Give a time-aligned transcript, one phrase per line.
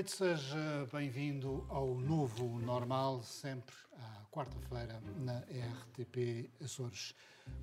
[0.00, 7.14] noite, seja bem-vindo ao novo normal, sempre à quarta-feira na RTP Açores.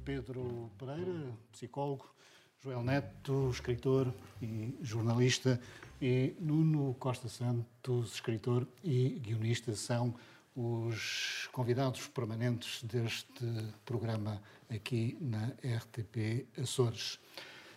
[0.05, 2.13] Pedro Pereira, psicólogo,
[2.61, 5.59] Joel Neto, escritor e jornalista,
[5.99, 10.13] e Nuno Costa Santos, escritor e guionista, são
[10.55, 15.47] os convidados permanentes deste programa aqui na
[15.77, 17.19] RTP Açores.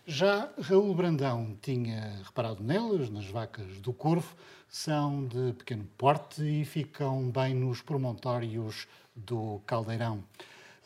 [0.05, 4.35] Já Raul Brandão tinha reparado nelas, nas vacas do Corvo,
[4.67, 10.23] são de pequeno porte e ficam bem nos promontórios do Caldeirão.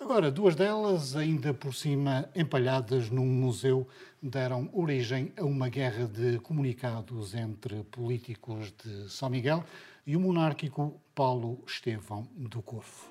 [0.01, 3.87] Agora, duas delas, ainda por cima empalhadas num museu,
[4.21, 9.63] deram origem a uma guerra de comunicados entre políticos de São Miguel
[10.05, 13.09] e o monárquico Paulo Estevão do Corvo.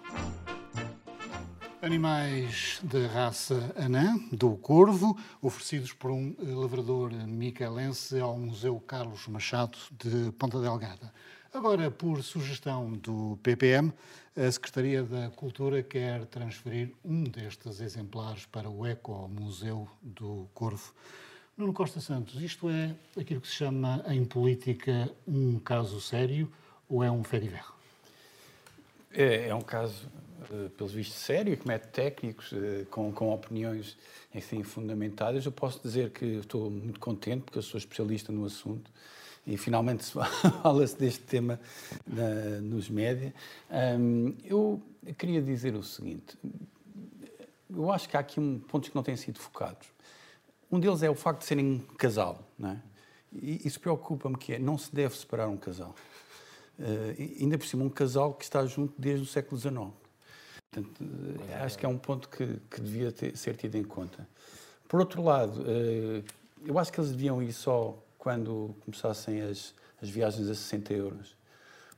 [1.84, 9.77] Animais da raça anã, do Corvo, oferecidos por um lavrador micaelense ao Museu Carlos Machado
[9.92, 11.12] de Ponta Delgada.
[11.52, 13.92] Agora, por sugestão do PPM,
[14.34, 20.94] a Secretaria da Cultura quer transferir um destes exemplares para o Ecomuseu do Corvo.
[21.55, 26.50] Nuno Costa Santos, isto é aquilo que se chama em política um caso sério
[26.88, 27.42] ou é um fé
[29.12, 30.23] É, é um caso eh,
[30.77, 33.97] pelos vistos, sério, que mete técnicos eh, com, com opiniões,
[34.34, 35.45] enfim, fundamentadas.
[35.45, 38.91] Eu posso dizer que estou muito contente, porque eu sou especialista no assunto
[39.47, 40.05] e finalmente
[40.62, 41.61] fala-se deste tema
[42.07, 43.35] na, nos média.
[43.70, 44.80] Um, eu
[45.18, 46.36] queria dizer o seguinte:
[47.70, 49.89] eu acho que há aqui um, pontos que não têm sido focados.
[50.70, 52.83] Um deles é o facto de serem um casal, não é?
[53.33, 55.95] E isso preocupa-me, que é, não se deve separar um casal.
[56.79, 60.04] Uh, ainda por cima, um casal que está junto desde o século XIX.
[60.74, 61.05] Portanto,
[61.48, 61.55] é.
[61.57, 64.27] acho que é um ponto que, que devia ter, ser tido em conta.
[64.89, 66.23] Por outro lado, eh,
[66.67, 71.36] eu acho que eles deviam ir só quando começassem as, as viagens a 60 euros.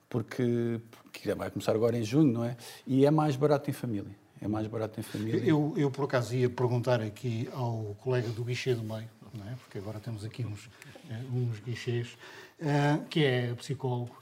[0.08, 2.56] Porque, porque vai começar agora em junho, não é?
[2.86, 4.14] E é mais barato em família.
[4.40, 5.42] É mais barato em família.
[5.44, 9.08] Eu, eu por acaso, ia perguntar aqui ao colega do guichê do meio,
[9.46, 9.54] é?
[9.62, 10.68] porque agora temos aqui uns,
[11.10, 12.16] eh, uns guichês,
[12.60, 14.16] eh, que é psicólogo.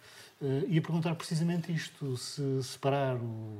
[0.44, 3.16] Uh, ia perguntar precisamente isto: se separar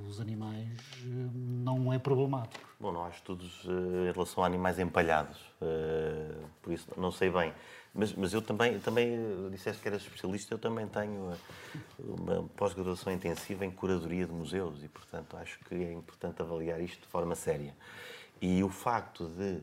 [0.06, 0.69] os animais
[1.03, 2.69] uh, não é problemático.
[2.78, 5.41] Bom, não há estudos uh, em relação a animais empalhados,
[6.61, 7.55] por isso não sei bem.
[7.94, 9.17] Mas, mas eu também, também
[9.50, 11.33] disseste que eras especialista, eu também tenho
[11.99, 17.00] uma pós-graduação intensiva em curadoria de museus e, portanto, acho que é importante avaliar isto
[17.00, 17.75] de forma séria.
[18.43, 19.61] E o facto de um,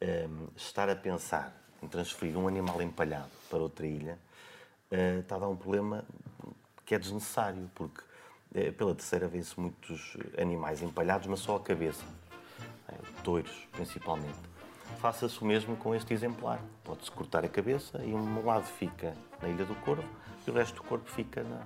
[0.00, 4.16] ehm, estar a pensar em transferir um animal empalhado para outra ilha
[4.92, 6.04] uh, está a dar um problema
[6.92, 8.02] que é desnecessário, porque
[8.54, 12.04] é, pela terceira vez muitos animais empalhados, mas só a cabeça,
[12.86, 12.94] é,
[13.24, 14.38] touros principalmente.
[15.00, 16.60] Faça-se o mesmo com este exemplar.
[16.84, 20.04] Pode-se cortar a cabeça e um lado fica na Ilha do Corvo
[20.46, 21.62] e o resto do corpo fica na,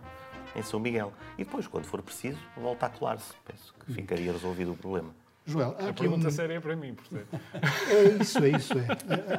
[0.55, 1.13] em São Miguel.
[1.37, 3.35] E depois, quando for preciso, volta a colar-se.
[3.45, 5.13] Penso que ficaria resolvido o problema.
[5.47, 6.31] Joel, há a pergunta um...
[6.31, 7.41] séria é para mim, portanto.
[7.89, 8.73] É isso, é isso.
[8.77, 8.87] É.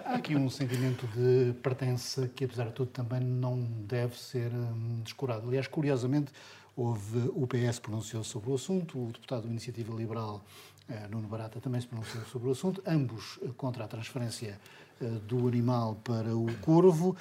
[0.05, 5.01] Há aqui um sentimento de pertença que, apesar de tudo, também não deve ser hum,
[5.03, 5.45] descurado.
[5.47, 6.31] Aliás, curiosamente,
[6.77, 10.41] houve o PS pronunciou sobre o assunto, o deputado da Iniciativa Liberal,
[10.89, 14.57] eh, Nuno Barata, também se pronunciou sobre o assunto, ambos eh, contra a transferência
[15.01, 17.17] eh, do animal para o corvo.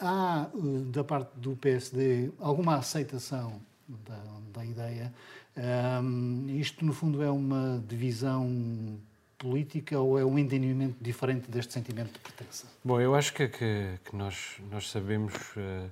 [0.00, 0.46] Há,
[0.92, 4.22] da parte do PSD, alguma aceitação da,
[4.52, 5.12] da ideia
[5.58, 8.98] um, isto, no fundo, é uma divisão
[9.36, 12.66] política ou é um entendimento diferente deste sentimento de pertença?
[12.84, 15.90] Bom, eu acho que, que, que nós, nós sabemos uh,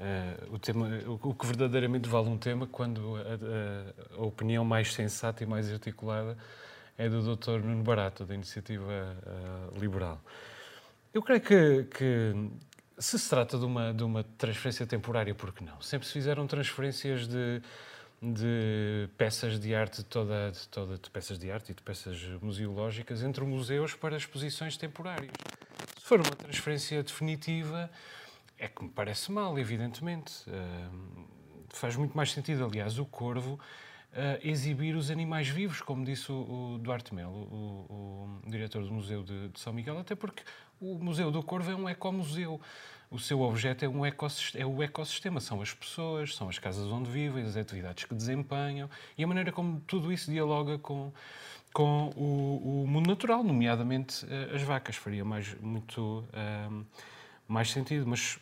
[0.00, 4.64] uh, o, tema, o, o, que verdadeiramente vale um tema quando a, a, a, opinião
[4.64, 6.36] mais sensata e mais articulada
[6.96, 7.60] é do Dr.
[7.64, 10.20] Nuno Barato, da Iniciativa uh, Liberal.
[11.12, 12.34] Eu creio que, que
[12.98, 15.80] se se trata de uma, de uma transferência temporária, por que não?
[15.80, 17.62] Sempre se fizeram transferências de
[18.22, 23.22] de peças de arte toda, de toda de peças de arte e de peças museológicas
[23.22, 25.32] entre museus para exposições temporárias.
[25.98, 27.90] Se for uma transferência definitiva,
[28.58, 30.32] é que me parece mal, evidentemente.
[30.48, 31.26] Uh,
[31.70, 33.54] faz muito mais sentido, aliás, o Corvo
[34.12, 38.92] uh, exibir os animais vivos, como disse o, o Duarte Melo, o, o, diretor do
[38.92, 40.42] Museu de, de São Miguel, até porque
[40.78, 42.60] o Museu do Corvo é um ecomuseu
[43.10, 47.10] o seu objeto é, um é o ecossistema, são as pessoas, são as casas onde
[47.10, 51.12] vivem, as atividades que desempenham e a maneira como tudo isso dialoga com,
[51.72, 54.94] com o, o mundo natural, nomeadamente uh, as vacas.
[54.94, 56.86] Faria mais, muito uh,
[57.48, 58.38] mais sentido, mas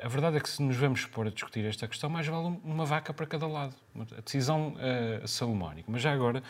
[0.00, 2.84] a verdade é que se nos vamos pôr a discutir esta questão, mais vale uma
[2.84, 3.74] vaca para cada lado.
[4.16, 5.90] A decisão uh, salomónica.
[5.90, 6.44] Mas já agora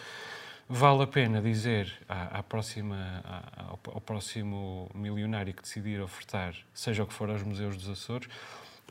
[0.73, 6.55] vale a pena dizer à, à próxima, à, ao, ao, próximo milionário que decidir ofertar,
[6.73, 8.27] seja o que for aos museus dos Açores,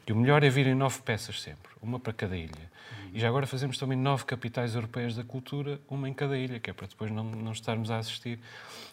[0.06, 2.72] que o melhor é virem nove peças sempre, uma para cada ilha.
[3.12, 6.70] E já agora fazemos também nove capitais europeias da cultura, uma em cada ilha, que
[6.70, 8.40] é para depois não, não estarmos a assistir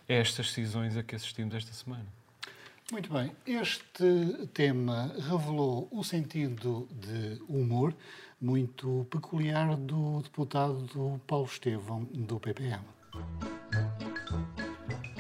[0.09, 2.07] a estas decisões a que assistimos esta semana.
[2.91, 3.31] Muito bem.
[3.47, 7.95] Este tema revelou o sentido de humor
[8.41, 12.85] muito peculiar do deputado Paulo Estevão, do PPM.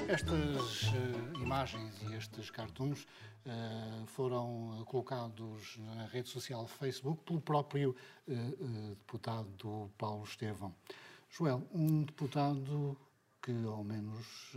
[0.08, 7.94] Estas uh, imagens e estes cartoons uh, foram colocados na rede social Facebook pelo próprio
[8.28, 10.74] uh, deputado Paulo Estevão.
[11.28, 12.96] Joel, um deputado
[13.42, 14.52] que ao menos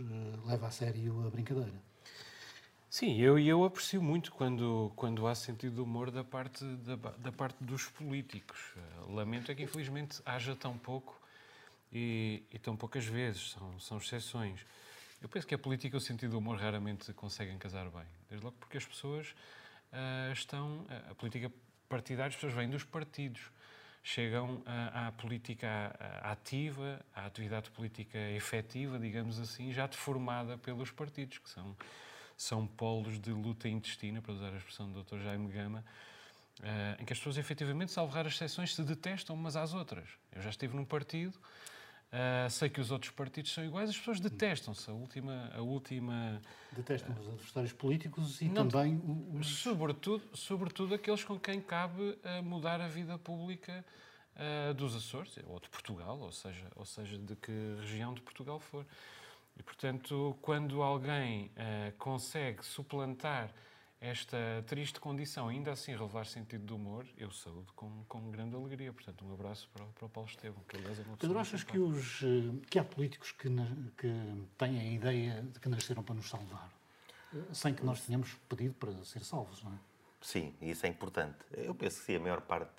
[0.46, 1.91] leva a sério a brincadeira.
[2.92, 7.32] Sim, eu, eu aprecio muito quando, quando há sentido de humor da parte, da, da
[7.32, 8.74] parte dos políticos.
[9.08, 11.18] Lamento é que, infelizmente, haja tão pouco
[11.90, 14.60] e, e tão poucas vezes, são, são exceções.
[15.22, 18.04] Eu penso que a política e o sentido do humor raramente conseguem casar bem.
[18.28, 19.28] Desde logo porque as pessoas
[19.90, 20.84] uh, estão.
[21.10, 21.50] A política
[21.88, 23.40] partidária, as pessoas vêm dos partidos,
[24.02, 31.38] chegam à, à política ativa, à atividade política efetiva, digamos assim, já deformada pelos partidos,
[31.38, 31.74] que são
[32.42, 35.18] são polos de luta intestina, para usar a expressão do Dr.
[35.18, 35.84] Jaime Gama,
[36.60, 40.08] uh, em que as pessoas efetivamente, salvo raras exceções, se detestam umas às outras.
[40.32, 44.18] Eu já estive num partido, uh, sei que os outros partidos são iguais, as pessoas
[44.18, 44.90] detestam-se.
[44.90, 46.42] A última, a última
[46.72, 49.00] detestam os adversários políticos e não, também
[49.38, 49.46] os...
[49.60, 53.84] sobretudo, sobretudo aqueles com quem cabe uh, mudar a vida pública
[54.76, 58.86] dos Açores ou de Portugal, ou seja, ou seja, de que região de Portugal for.
[59.62, 63.54] E, portanto, quando alguém uh, consegue suplantar
[64.00, 64.36] esta
[64.66, 68.92] triste condição, ainda assim revelar sentido do humor, eu saúdo com, com grande alegria.
[68.92, 71.78] Portanto, um abraço para, para o Paulo Estevão, que aliás é uma Pedro, achas que,
[71.78, 73.48] os, eh, que há políticos que,
[73.96, 74.12] que
[74.58, 76.68] têm a ideia de que nasceram para nos salvar,
[77.32, 79.78] eh, sem que nós tenhamos pedido para ser salvos, não é?
[80.20, 81.38] Sim, isso é importante.
[81.52, 82.74] Eu penso que sim, a maior parte,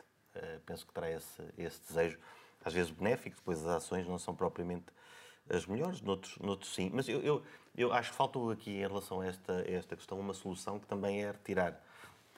[0.65, 2.19] penso que terá esse, esse desejo,
[2.65, 4.87] às vezes benéfico, depois as ações não são propriamente
[5.49, 6.89] as melhores, noutros, noutros sim.
[6.93, 7.43] Mas eu, eu,
[7.75, 10.87] eu acho que faltou aqui, em relação a esta, a esta questão, uma solução que
[10.87, 11.81] também é retirar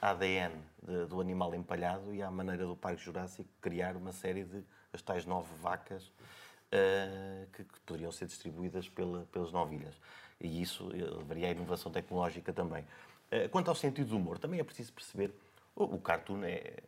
[0.02, 4.63] ADN de, do animal empalhado e, à maneira do Parque Jurássico, criar uma série de
[4.94, 9.94] as tais nove vacas uh, que, que, poderiam ser distribuídas pela, pelas novilhas.
[10.40, 12.84] E isso eh, levaria à inovação tecnológica também.
[13.31, 15.34] Uh, quanto ao sentido do humor, também é preciso perceber.
[15.75, 16.84] O, o cartoon é,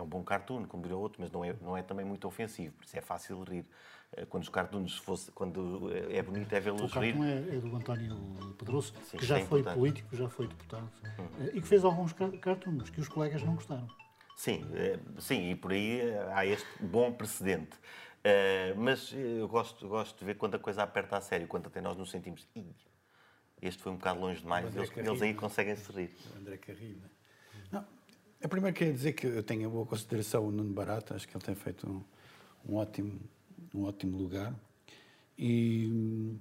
[0.00, 2.74] é, um bom cartoon, como diria outro, mas não é, não é também muito ofensivo,
[2.74, 3.64] por isso é fácil rir.
[4.12, 7.14] Eh, quando os cartoons fosse, quando eh, é bonito é vê-los rir.
[7.14, 10.48] O cartoon é, é, do António Pedroso, Sim, que já é foi político, já foi
[10.48, 11.46] deputado uhum.
[11.52, 13.88] e que fez alguns cartoons que os colegas não gostaram.
[14.36, 14.64] Sim,
[15.18, 16.00] sim, e por aí
[16.32, 17.76] há este bom precedente.
[18.74, 21.94] mas eu gosto, gosto de ver quando a coisa aperta a sério, quando até nós
[21.94, 22.48] nos sentimos.
[23.60, 26.10] Este foi um bocado longe demais, eles, eles, aí conseguem se rir.
[26.38, 27.02] André Carrilho.
[27.70, 27.84] Não,
[28.42, 31.36] a primeira queria dizer que eu tenho a boa consideração o Nuno Barata, acho que
[31.36, 32.02] ele tem feito um,
[32.68, 33.20] um ótimo
[33.72, 34.54] num ótimo lugar.
[35.38, 36.38] E hum,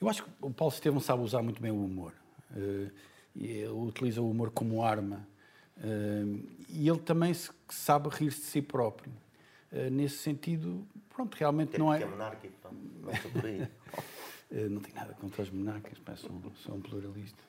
[0.00, 2.12] eu acho que o Paulo Estevam sabe usar muito bem o humor.
[2.50, 2.90] Uh,
[3.34, 5.26] ele utiliza o humor como arma.
[5.78, 7.32] Uh, e ele também
[7.68, 9.12] sabe rir-se de si próprio.
[9.72, 12.02] Uh, nesse sentido, pronto, realmente não é.
[12.02, 13.68] é monárquico, não, aí.
[14.70, 17.42] não tenho nada contra os monarcas, sou, sou um pluralista.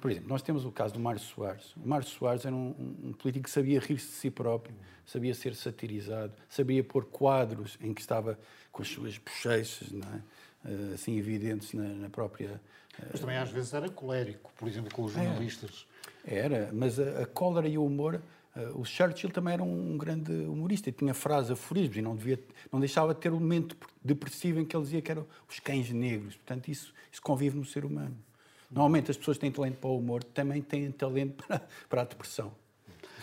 [0.00, 1.74] Por exemplo, nós temos o caso do Mário Soares.
[1.76, 5.54] O Mário Soares era um, um político que sabia rir-se de si próprio, sabia ser
[5.54, 8.38] satirizado, sabia pôr quadros em que estava
[8.72, 10.20] com as suas bochechas, é?
[10.64, 12.60] Eh, assim evidentes na, na própria.
[12.98, 15.86] Eh, mas também às vezes era colérico, por exemplo, com os jornalistas.
[16.24, 18.20] Era, era mas a, a cólera e o humor.
[18.54, 22.16] Uh, o Churchill também era um, um grande humorista e tinha frases, aforismos e não,
[22.16, 22.38] devia,
[22.72, 25.60] não deixava de ter o um momento depressivo em que ele dizia que eram os
[25.60, 26.34] cães negros.
[26.34, 28.16] Portanto, isso, isso convive no ser humano.
[28.70, 32.04] Normalmente as pessoas que têm talento para o humor também têm talento para, para a
[32.04, 32.52] depressão.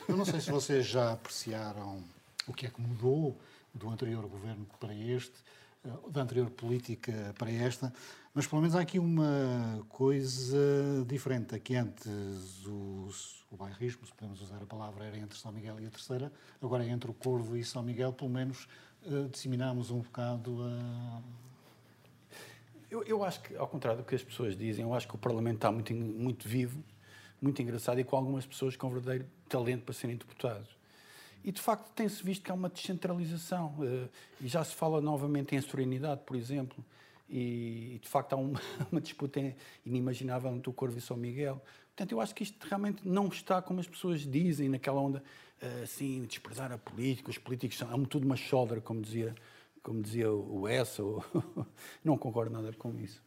[0.07, 2.03] Eu não sei se vocês já apreciaram
[2.47, 3.37] o que é que mudou
[3.73, 5.35] do anterior governo para este,
[5.85, 7.93] eh, da anterior política para esta,
[8.33, 10.57] mas pelo menos há aqui uma coisa
[11.07, 11.55] diferente.
[11.55, 12.05] Aqui antes
[12.65, 13.09] o,
[13.51, 16.85] o bairrismo, se podemos usar a palavra, era entre São Miguel e a Terceira, agora
[16.85, 18.67] é entre o Corvo e São Miguel, pelo menos
[19.05, 21.46] uh, disseminámos um bocado a.
[22.89, 25.17] Eu, eu, acho que, ao contrário do que as pessoas dizem, eu acho que o
[25.17, 26.81] Parlamento está muito, muito vivo,
[27.41, 30.69] muito engraçado e com algumas pessoas com verdadeiro talento para serem deputados.
[31.43, 34.09] E de facto tem-se visto que há uma descentralização uh,
[34.41, 36.83] e já se fala novamente em serenidade, por exemplo,
[37.29, 38.59] e de facto há uma,
[38.91, 39.39] uma disputa
[39.85, 41.61] inimaginável entre o Corvo e São Miguel.
[41.95, 45.21] Portanto, eu acho que isto realmente não está como as pessoas dizem, naquela onda
[45.61, 49.35] uh, assim, desprezar a política, os políticos são é tudo uma shoulder, como dizia,
[49.87, 51.01] como dizia o Essa,
[52.03, 53.23] não concordo nada com isso.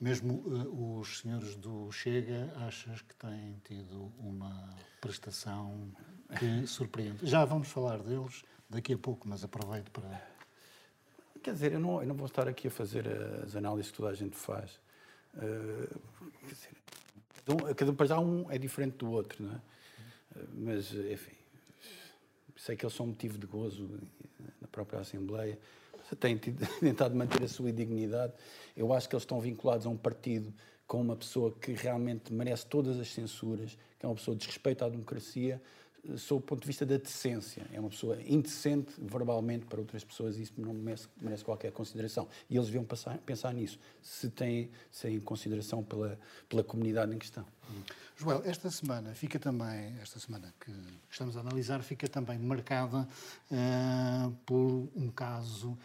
[0.00, 5.90] Mesmo uh, os senhores do Chega, achas que têm tido uma prestação
[6.38, 7.26] que surpreende?
[7.26, 10.22] Já vamos falar deles daqui a pouco, mas aproveito para.
[11.42, 13.04] Quer dizer, eu não, eu não vou estar aqui a fazer
[13.42, 14.78] as análises que toda a gente faz.
[15.34, 16.00] Uh,
[16.46, 19.56] quer dizer, cada um, para um é diferente do outro, não é?
[19.56, 21.34] Uh, mas, enfim,
[22.56, 23.98] sei que eles são motivo de gozo
[24.60, 25.58] na própria Assembleia
[26.16, 26.38] têm
[26.80, 28.32] tentado manter a sua dignidade.
[28.76, 30.52] Eu acho que eles estão vinculados a um partido
[30.86, 34.82] com uma pessoa que realmente merece todas as censuras, que é uma pessoa de respeito
[34.84, 35.60] à democracia,
[36.08, 37.66] eh, sob o ponto de vista da decência.
[37.72, 42.26] É uma pessoa indecente verbalmente para outras pessoas e isso não merece, merece qualquer consideração.
[42.48, 47.18] E eles deviam passar, pensar nisso, se têm, se têm consideração pela, pela comunidade em
[47.18, 47.44] questão.
[48.16, 50.72] Joel, esta semana fica também, esta semana que
[51.10, 53.06] estamos a analisar, fica também marcada
[53.50, 55.78] uh, por um caso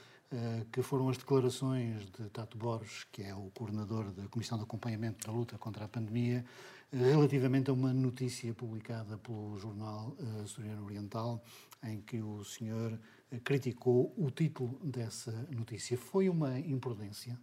[0.72, 5.26] que foram as declarações de Tato Borges, que é o coordenador da Comissão de Acompanhamento
[5.26, 6.44] da Luta contra a Pandemia,
[6.92, 11.44] relativamente a uma notícia publicada pelo jornal uh, Açoriano Oriental,
[11.84, 15.98] em que o senhor uh, criticou o título dessa notícia.
[15.98, 17.38] Foi uma imprudência?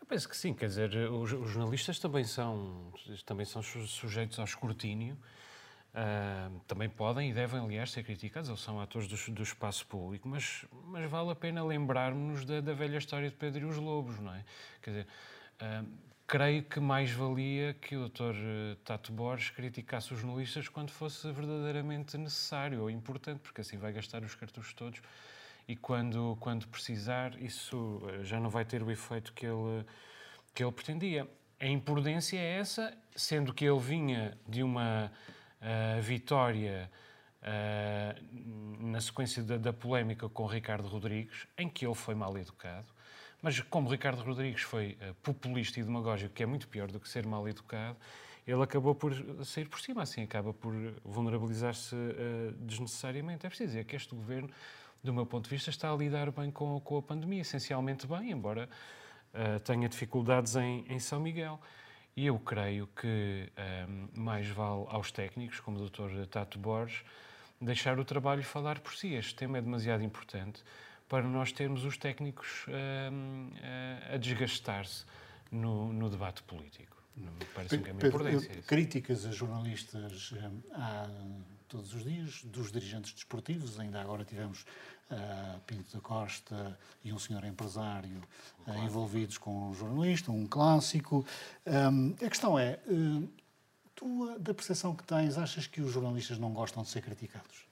[0.00, 2.92] Eu penso que sim, quer dizer, os, os jornalistas também são,
[3.24, 5.16] também são sujeitos ao escrutínio
[5.94, 10.28] Uh, também podem e devem, aliás, ser criticados, eles são atores do, do espaço público,
[10.28, 14.18] mas, mas vale a pena lembrarmos da, da, velha história de Pedro e os Lobos,
[14.18, 14.44] não é?
[14.82, 15.06] Quer dizer,
[15.62, 15.86] uh,
[16.26, 18.34] creio que mais valia que o Dr.
[18.34, 23.92] Eh, Tato Borges criticasse os jornalistas quando fosse verdadeiramente necessário ou importante, porque assim vai
[23.92, 25.00] gastar os cartuchos todos
[25.68, 29.84] e quando, quando precisar, isso já não vai ter o efeito que ele,
[30.54, 31.28] que ele pretendia.
[31.58, 35.10] A imprudência é essa, sendo que ele vinha de uma
[35.60, 36.90] a vitória
[37.42, 42.86] uh, na sequência da, da, polémica com Ricardo Rodrigues, em que ele foi mal educado.
[43.40, 47.08] Mas como Ricardo Rodrigues foi uh, populista e demagógico, que é muito pior do que
[47.08, 47.96] ser mal educado,
[48.46, 53.46] ele acabou por sair por cima, assim, acaba por vulnerabilizar-se uh, desnecessariamente.
[53.46, 54.50] É preciso dizer que este governo,
[55.02, 58.30] do meu ponto de vista, está a lidar bem com, com a pandemia, essencialmente bem,
[58.30, 58.68] embora
[59.32, 61.58] uh, tenha dificuldades em, em São Miguel.
[62.16, 63.50] E eu creio que
[63.88, 66.26] um, mais vale aos técnicos, como o Dr.
[66.30, 67.02] Tato Borges,
[67.60, 69.14] deixar o trabalho falar por si.
[69.14, 70.62] Este tema é demasiado importante
[71.08, 73.50] para nós termos os técnicos um,
[74.12, 75.04] a desgastar-se
[75.50, 76.96] no, no debate político.
[77.54, 78.62] Parece que é uma imprudência.
[78.62, 81.08] Críticas a jornalistas hum, há
[81.74, 83.80] todos os dias, dos dirigentes desportivos.
[83.80, 84.64] Ainda agora tivemos
[85.10, 88.22] uh, Pinto da Costa e um senhor empresário
[88.64, 91.26] uh, envolvidos com um jornalista, um clássico.
[91.66, 93.28] Um, a questão é, uh,
[93.92, 97.64] tu, da percepção que tens, achas que os jornalistas não gostam de ser criticados?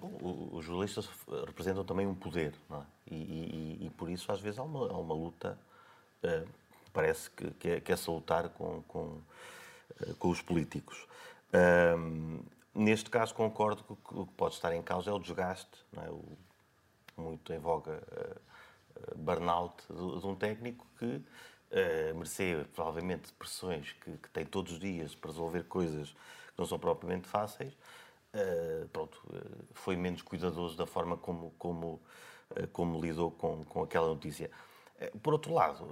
[0.00, 1.08] Bom, os jornalistas
[1.44, 2.84] representam também um poder, não é?
[3.10, 5.58] E, e, e por isso, às vezes, há uma, há uma luta,
[6.92, 9.20] parece que, que, é, que é salutar com, com,
[10.20, 11.04] com os políticos.
[12.74, 16.08] Neste caso, concordo que o que pode estar em causa é o desgaste, é?
[16.08, 16.24] o,
[17.16, 24.16] muito em voga uh, burnout de, de, um técnico que uh, merecia provavelmente pressões que,
[24.16, 27.72] que, tem todos os dias para resolver coisas que não são propriamente fáceis.
[28.32, 29.20] Uh, pronto,
[29.74, 32.00] foi menos cuidadoso da forma como, como,
[32.72, 34.48] como lidou com, com aquela notícia.
[35.22, 35.88] Por outro lado,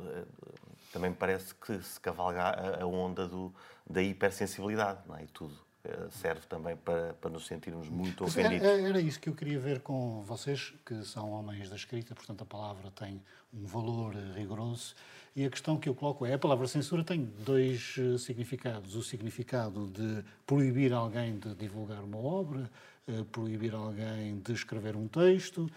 [0.92, 3.52] também parece que se cavalga a onda do,
[3.88, 5.24] da hipersensibilidade, não é?
[5.24, 5.67] E tudo eh,
[6.10, 8.66] serve também para, para nos sentirmos muito ofendidos.
[8.66, 12.42] Era, era isso que eu queria ver com vocês, que são homens da escrita, portanto
[12.42, 14.94] a palavra tem um valor rigoroso.
[15.34, 18.96] E a questão que eu coloco é: a palavra censura tem dois eh, significados.
[18.96, 22.68] O significado de proibir alguém de divulgar uma obra,
[23.06, 25.70] eh, proibir alguém de escrever um texto,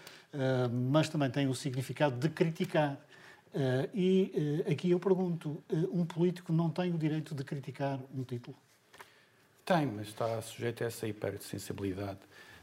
[0.90, 2.98] mas também tem o significado de criticar.
[3.94, 8.56] E aqui eu pergunto: um político não tem o direito de criticar um título?
[9.64, 12.18] Tem, mas está sujeito a essa hipersensibilidade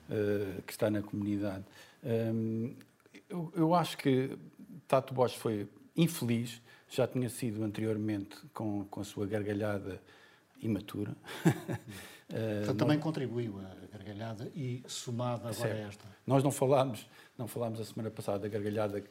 [0.09, 1.63] uh, que está na comunidade.
[2.03, 2.75] Um,
[3.29, 4.37] eu, eu, acho que
[4.87, 10.01] Tato Bosch foi infeliz, já tinha sido anteriormente com, com a sua gargalhada
[10.61, 11.15] imatura.
[12.67, 13.03] uh, também nós...
[13.03, 16.05] contribuiu a gargalhada e somada agora a esta.
[16.27, 19.01] Nós não falámos, não falámos a semana passada da gargalhada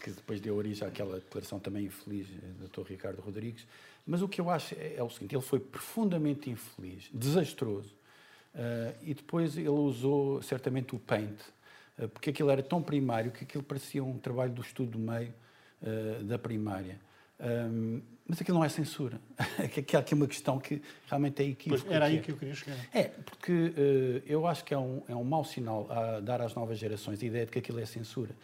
[0.00, 2.88] que depois deu origem àquela declaração também infeliz do Dr.
[2.88, 3.66] Ricardo Rodrigues.
[4.06, 7.94] Mas o que eu acho é, é o seguinte: ele foi profundamente infeliz, desastroso,
[8.54, 11.40] uh, e depois ele usou certamente o paint,
[11.98, 15.32] uh, porque aquilo era tão primário que aquilo parecia um trabalho do estudo do meio
[15.82, 16.98] uh, da primária.
[17.40, 19.20] Um, mas aquilo não é censura.
[19.62, 21.82] Aqui há aqui uma questão que realmente é equívoca.
[21.82, 22.76] Pois era aí que eu queria chegar.
[22.92, 26.54] É, porque uh, eu acho que é um, é um mau sinal a dar às
[26.54, 28.34] novas gerações a ideia de que aquilo é censura.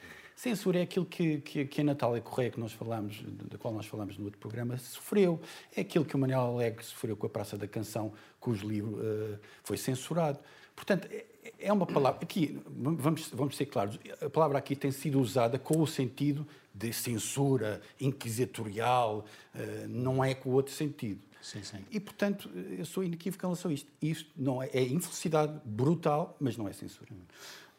[0.40, 3.84] Censura é aquilo que, que, que a Natália Correia, que nós falamos, da qual nós
[3.84, 5.38] falamos no outro programa, sofreu.
[5.76, 9.38] É aquilo que o Manuel Alegre sofreu com a Praça da Canção, cujo livro uh,
[9.62, 10.38] foi censurado.
[10.74, 11.26] Portanto, é,
[11.58, 12.20] é uma palavra.
[12.22, 16.90] Aqui, vamos, vamos ser claros, a palavra aqui tem sido usada com o sentido de
[16.90, 21.20] censura inquisitorial, uh, não é com o outro sentido.
[21.42, 21.84] Sim, sim.
[21.90, 23.92] E, portanto, eu sou inequívoco em relação a isto.
[24.00, 27.10] Isto não é, é infelicidade brutal, mas não é censura.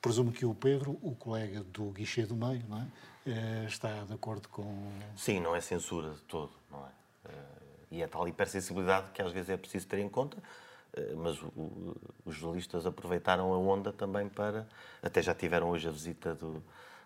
[0.01, 2.87] Presumo que o Pedro, o colega do guichê do meio, não é?
[3.27, 4.91] Eh, está de acordo com.
[5.15, 6.89] Sim, não é censura de todo, não é?
[7.29, 7.33] Eh,
[7.91, 10.37] e é tal hipersensibilidade que às vezes é preciso ter em conta,
[10.93, 11.37] eh, mas
[12.25, 14.67] os jornalistas aproveitaram a onda também para.
[15.03, 16.63] Até já tiveram hoje a visita do,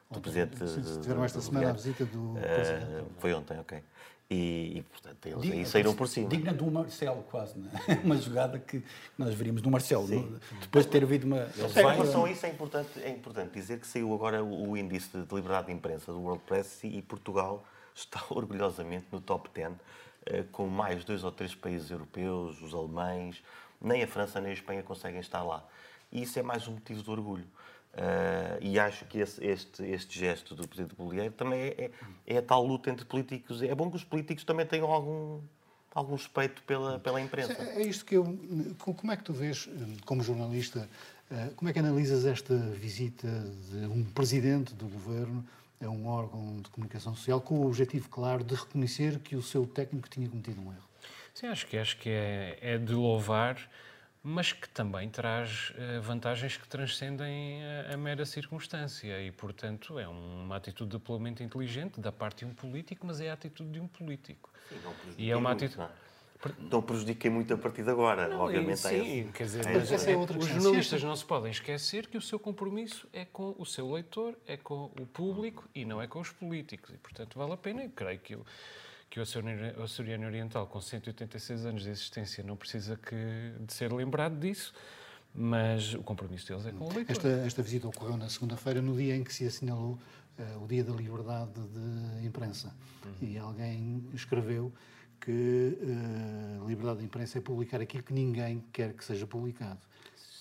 [0.09, 0.65] do Presidente.
[0.65, 3.09] Sim, tiveram esta semana a visita do Presidente.
[3.17, 3.83] Foi ontem, ok.
[4.29, 6.27] E, e, portanto, eles Digna, aí saíram por cima.
[6.27, 7.53] Digna do Marcelo, quase,
[7.87, 7.93] é?
[8.03, 8.83] uma jogada que
[9.15, 11.47] nós veríamos do Marcelo, no, depois de ter havido uma.
[11.55, 15.09] Em relação a isso, é importante, é importante dizer que saiu agora o, o índice
[15.09, 17.63] de liberdade de imprensa do World Press e, Portugal
[17.93, 19.73] está orgulhosamente no top 10,
[20.25, 23.43] eh, com mais dois ou três países europeus, os alemães,
[23.79, 25.63] nem a França nem a Espanha conseguem estar lá.
[26.11, 27.45] E isso é mais um motivo de orgulho.
[27.95, 31.91] Uh, e acho que esse, este, este gesto do Presidente Bolieiro também é, é,
[32.27, 33.63] é, a tal luta entre políticos.
[33.63, 35.39] É bom que os políticos também tenham algum,
[35.93, 37.53] algum respeito pela, pela imprensa.
[37.53, 38.37] É isto que eu.
[38.79, 39.69] Como é que tu vês,
[40.03, 40.89] como jornalista,
[41.31, 43.29] eh, como é que analisas esta visita
[43.71, 45.45] de um presidente do governo
[45.81, 49.65] a um órgão de comunicação social com o objetivo claro de reconhecer que o seu
[49.65, 50.89] técnico tinha cometido um erro?
[51.33, 53.57] Sim, acho que, acho que é, é de louvar
[54.27, 57.61] mas que também traz uh, vantagens que transcendem
[57.93, 63.05] a, mera circunstância e, portanto, é uma atitude duplamente inteligente da parte de um político,
[63.05, 64.49] mas é a atitude de um político.
[64.67, 65.77] Sim, não e é uma atitude.
[65.77, 66.05] Não.
[66.71, 68.79] Não prejudiquei muito a partir de agora, não, obviamente.
[68.79, 72.21] Sim, quer dizer, é, mas, é outra os jornalistas não se podem esquecer que o
[72.21, 76.19] seu compromisso é com o seu leitor, é com o público e não é com
[76.19, 76.91] os políticos.
[76.93, 77.83] E, portanto, vale a pena.
[77.83, 78.45] Eu creio que eu,
[79.09, 79.23] que o
[79.83, 83.15] açoriano oriental, com 186 anos de existência, não precisa que,
[83.65, 84.73] de ser lembrado disso,
[85.33, 87.11] mas o compromisso deles é com o leitor.
[87.11, 89.99] Esta, esta visita ocorreu na segunda-feira, no dia em que se assinalou
[90.39, 92.73] uh, o Dia da Liberdade de Imprensa.
[93.05, 93.27] Uhum.
[93.27, 94.71] E alguém escreveu
[95.19, 99.79] que uh, liberdade de imprensa é publicar aquilo que ninguém quer que seja publicado.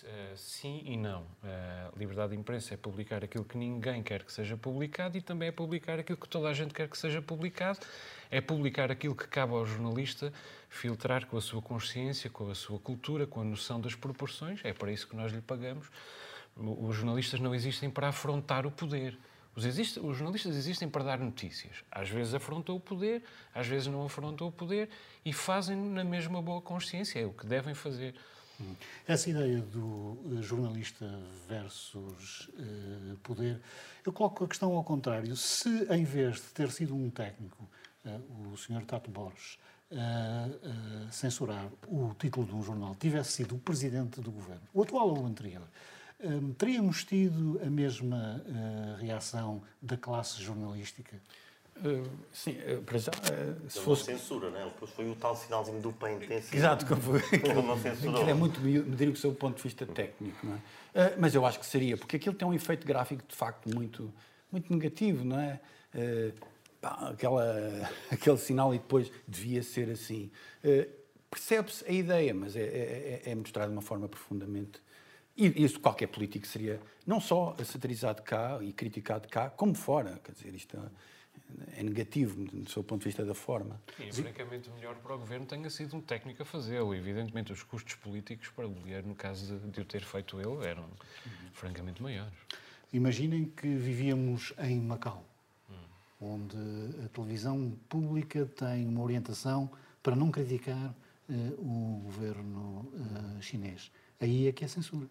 [0.05, 1.23] Uh, sim e não.
[1.23, 5.49] Uh, liberdade de imprensa é publicar aquilo que ninguém quer que seja publicado e também
[5.49, 7.79] é publicar aquilo que toda a gente quer que seja publicado
[8.31, 10.31] é publicar aquilo que cabe ao jornalista
[10.69, 14.61] filtrar com a sua consciência, com a sua cultura, com a noção das proporções.
[14.63, 15.89] É para isso que nós lhe pagamos.
[16.57, 19.19] Os jornalistas não existem para afrontar o poder.
[19.57, 21.85] Os, existe, os, jornalistas existem para dar notícias.
[21.91, 23.23] Às vezes afrontam o poder,
[23.55, 24.91] às vezes não afrontam o poder
[25.25, 27.21] e fazem na mesma boa consciência.
[27.21, 28.15] É o que devem fazer.
[29.07, 31.07] Essa ideia do eh, jornalista
[31.49, 33.61] versus uh, poder,
[34.05, 35.37] eu coloco a questão ao contrário.
[35.37, 37.69] Se, em vez de ter sido um técnico
[38.05, 38.19] eh,
[38.53, 38.85] o Sr.
[38.87, 39.59] Tato Borges
[39.91, 45.09] uh, censurar o título de um jornal tivesse sido o presidente do governo, o atual
[45.09, 45.67] ou o anterior,
[46.57, 48.43] teríamos tido a mesma
[48.99, 51.21] reação da classe jornalística?
[51.77, 53.11] Uh, sim, uh, para já.
[53.11, 54.65] Uh, se fosse censura, não é?
[54.65, 56.57] Depois foi o tal sinalzinho do PEN intensivo.
[56.57, 57.21] Exato, como foi.
[57.33, 58.15] Ele não censurou.
[58.15, 61.17] Aquilo é muito medir do seu ponto de vista técnico, não é?
[61.19, 64.15] mas eu acho que seria, porque aquilo tem um efeito gráfico de facto muito,
[64.53, 65.61] muito negativo, não é?
[66.81, 70.31] pá, aquela, aquele sinal e depois devia ser assim.
[70.65, 74.81] Uh, Percebe-se a ideia, mas é, é, é, é, mostrado de uma forma profundamente.
[75.37, 80.21] E isso qualquer político seria não só satirizado cá e criticado cá, como fora.
[80.23, 80.79] Quer dizer, isto
[81.73, 83.81] é, é negativo do seu ponto de vista da forma.
[83.99, 86.95] E, francamente, o melhor para o governo tenha sido um técnico a fazê-lo.
[86.95, 90.67] Evidentemente, os custos políticos para o Bolieiro, no caso de, de o ter feito ele,
[90.67, 91.51] eram uhum.
[91.53, 92.35] francamente maiores.
[92.93, 95.25] Imaginem que vivíamos em Macau
[96.25, 96.57] onde
[97.05, 99.71] a televisão pública tem uma orientação
[100.03, 100.95] para não criticar
[101.29, 103.91] uh, o governo uh, chinês.
[104.21, 105.07] Aí é que é censura.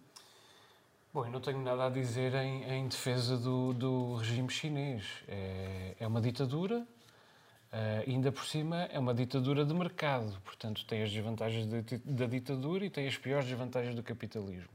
[1.13, 5.06] Bom, eu não tenho nada a dizer em, em defesa do, do, regime chinês.
[5.28, 11.04] É, é uma ditadura, uh, ainda por cima é uma ditadura de mercado, portanto tem
[11.04, 11.67] as desvantagens
[12.04, 14.71] da ditadura e tem as piores desvantagens do capitalismo.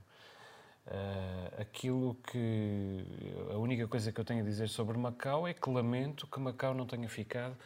[0.87, 3.05] Uh, aquilo que.
[3.51, 6.72] A única coisa que eu tenho a dizer sobre Macau é que lamento que Macau
[6.72, 7.57] não tenha ficado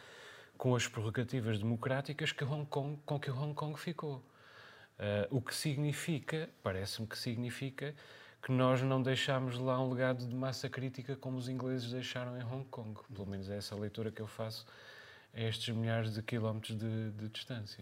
[0.57, 4.15] com as prerrogativas democráticas que Hong Kong, com que Hong Kong ficou.
[4.97, 7.93] Uh, o que significa, parece-me que significa,
[8.43, 12.43] que nós não deixámos lá um legado de massa crítica como os ingleses deixaram em
[12.43, 12.99] Hong Kong.
[13.15, 14.65] Pelo menos é essa a leitura que eu faço
[15.33, 17.81] a estes milhares de quilómetros de, de distância.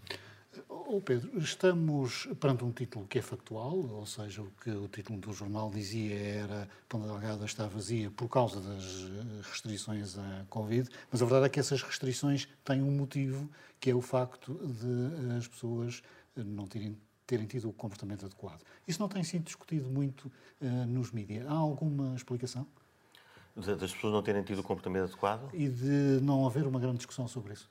[0.68, 5.18] Oh Pedro, estamos perante um título que é factual, ou seja, o que o título
[5.18, 10.88] do jornal dizia era Ponta Delgada está vazia por causa das eh, restrições à Covid,
[11.10, 15.34] mas a verdade é que essas restrições têm um motivo, que é o facto de
[15.38, 16.02] as pessoas
[16.36, 18.60] não terem, terem tido o comportamento adequado.
[18.86, 20.30] Isso não tem sido discutido muito
[20.60, 21.46] uh, nos mídias.
[21.46, 22.66] Há alguma explicação?
[23.54, 25.50] Das pessoas não terem tido o comportamento adequado?
[25.52, 27.68] E de não haver uma grande discussão sobre isso?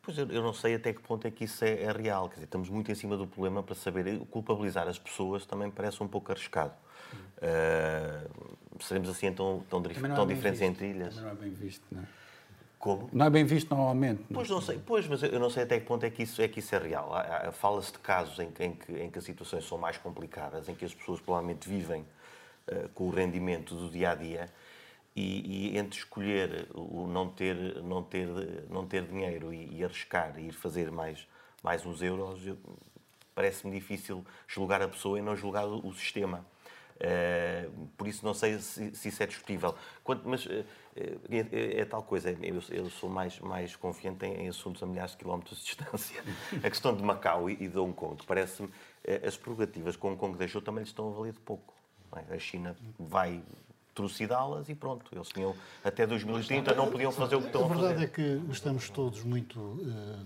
[0.00, 2.28] Pois eu, eu não sei até que ponto é que isso é, é, real.
[2.28, 4.18] Quer dizer, estamos muito em cima do problema para saber.
[4.26, 6.74] Culpabilizar as pessoas também parece um pouco arriscado.
[7.38, 11.14] Uh, seremos assim tão, tão, tão é diferentes entre ilhas?
[11.14, 12.21] Também não é bem visto, não é?
[12.82, 13.08] Como?
[13.12, 14.24] Não é bem visto normalmente.
[14.34, 16.48] Pois não sei, pois, mas eu não sei até que ponto é que isso é,
[16.48, 17.12] que isso é real.
[17.52, 20.74] Fala-se de casos em que, em, que, em que as situações são mais complicadas, em
[20.74, 24.50] que as pessoas provavelmente vivem uh, com o rendimento do dia a dia
[25.14, 28.26] e, e, entre escolher o não ter, não ter,
[28.68, 31.24] não ter dinheiro e, e arriscar e ir fazer mais,
[31.62, 32.40] mais uns euros,
[33.32, 36.44] parece-me difícil julgar a pessoa e não julgar o, o sistema.
[36.96, 39.74] Uh, por isso não sei se, se isso é discutível.
[40.04, 40.64] Quanto, mas uh,
[41.30, 45.12] é, é, tal coisa, eu, eu, sou mais, mais confiante em, em, assuntos a milhares
[45.12, 46.22] de quilómetros de distância.
[46.62, 50.16] a questão de Macau e, e de Hong Kong, parece-me, uh, as prerrogativas que Hong
[50.16, 51.74] Kong deixou também lhes estão a valer de pouco.
[52.14, 52.34] É?
[52.34, 53.42] A China vai
[53.94, 55.10] trucidá-las e pronto.
[55.14, 57.80] Eles tinham até 2030 não podiam fazer o que estão a fazer.
[57.80, 59.78] A verdade é que estamos todos muito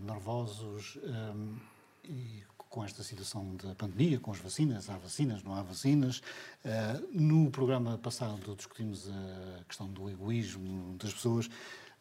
[0.03, 1.57] nervosos um,
[2.05, 2.45] eh, e
[2.77, 6.19] com esta situação da pandemia, com as vacinas, há vacinas, não há vacinas.
[6.63, 11.49] Uh, no programa passado discutimos a questão do egoísmo das pessoas.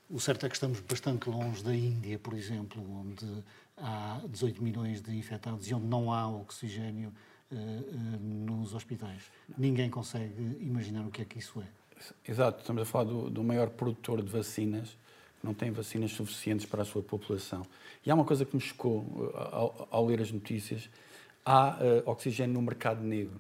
[0.10, 3.26] O certo é que estamos bastante longe da Índia, por exemplo, onde
[3.78, 7.14] há 18 milhões de infectados e onde não há oxigênio
[7.54, 9.32] uh, uh, nos hospitais.
[9.58, 11.68] Ninguém consegue imaginar o que é que isso é.
[12.30, 14.98] Exato, estamos a falar do, do maior produtor de vacinas,
[15.46, 17.66] não tem vacinas suficientes para a sua população.
[18.06, 20.90] E há uma coisa que me chocou eh, ao, ao ler as notícias:
[21.46, 23.40] há uh, oxigênio no mercado negro.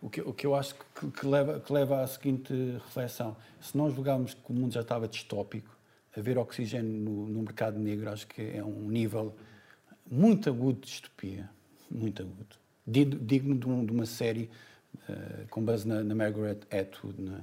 [0.00, 2.52] O que, o que eu acho que, que, leva, que leva à seguinte
[2.84, 5.76] reflexão: se nós julgarmos que o mundo já estava distópico,
[6.16, 9.34] haver oxigênio no, no mercado negro acho que é um nível
[10.10, 11.48] muito agudo de distopia.
[11.90, 12.56] Muito agudo
[12.88, 14.50] digno de, um, de uma série
[15.08, 17.40] uh, com base na, na Margaret Atwood, na,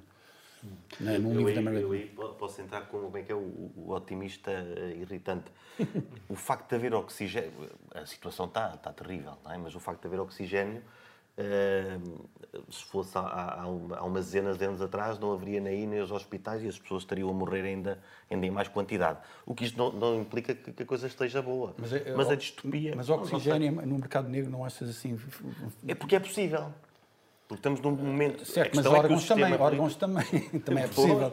[1.00, 2.12] na, num livro aí, da Margaret.
[2.18, 5.52] Eu posso entrar como como é que é o, o otimista uh, irritante.
[6.30, 7.52] o facto de haver oxigênio,
[7.94, 9.58] a situação está, está terrível, é?
[9.58, 10.82] mas o facto de haver oxigênio
[12.70, 16.64] se fosse há, há, umas dezenas de anos atrás, não haveria nem nem os hospitais
[16.64, 18.00] e as pessoas estariam a morrer ainda,
[18.32, 19.20] ainda em mais quantidade.
[19.46, 21.76] O que isto não, não implica que, que, a coisa esteja boa.
[21.78, 22.94] Mas, é, mas a distopia.
[22.96, 25.20] Mas o oxigênio no mercado negro não achas assim.
[25.86, 26.72] É porque é possível.
[27.48, 28.44] Porque estamos num momento.
[28.44, 30.26] Certo, mas órgãos é também, órgãos também,
[30.66, 31.32] também é possível.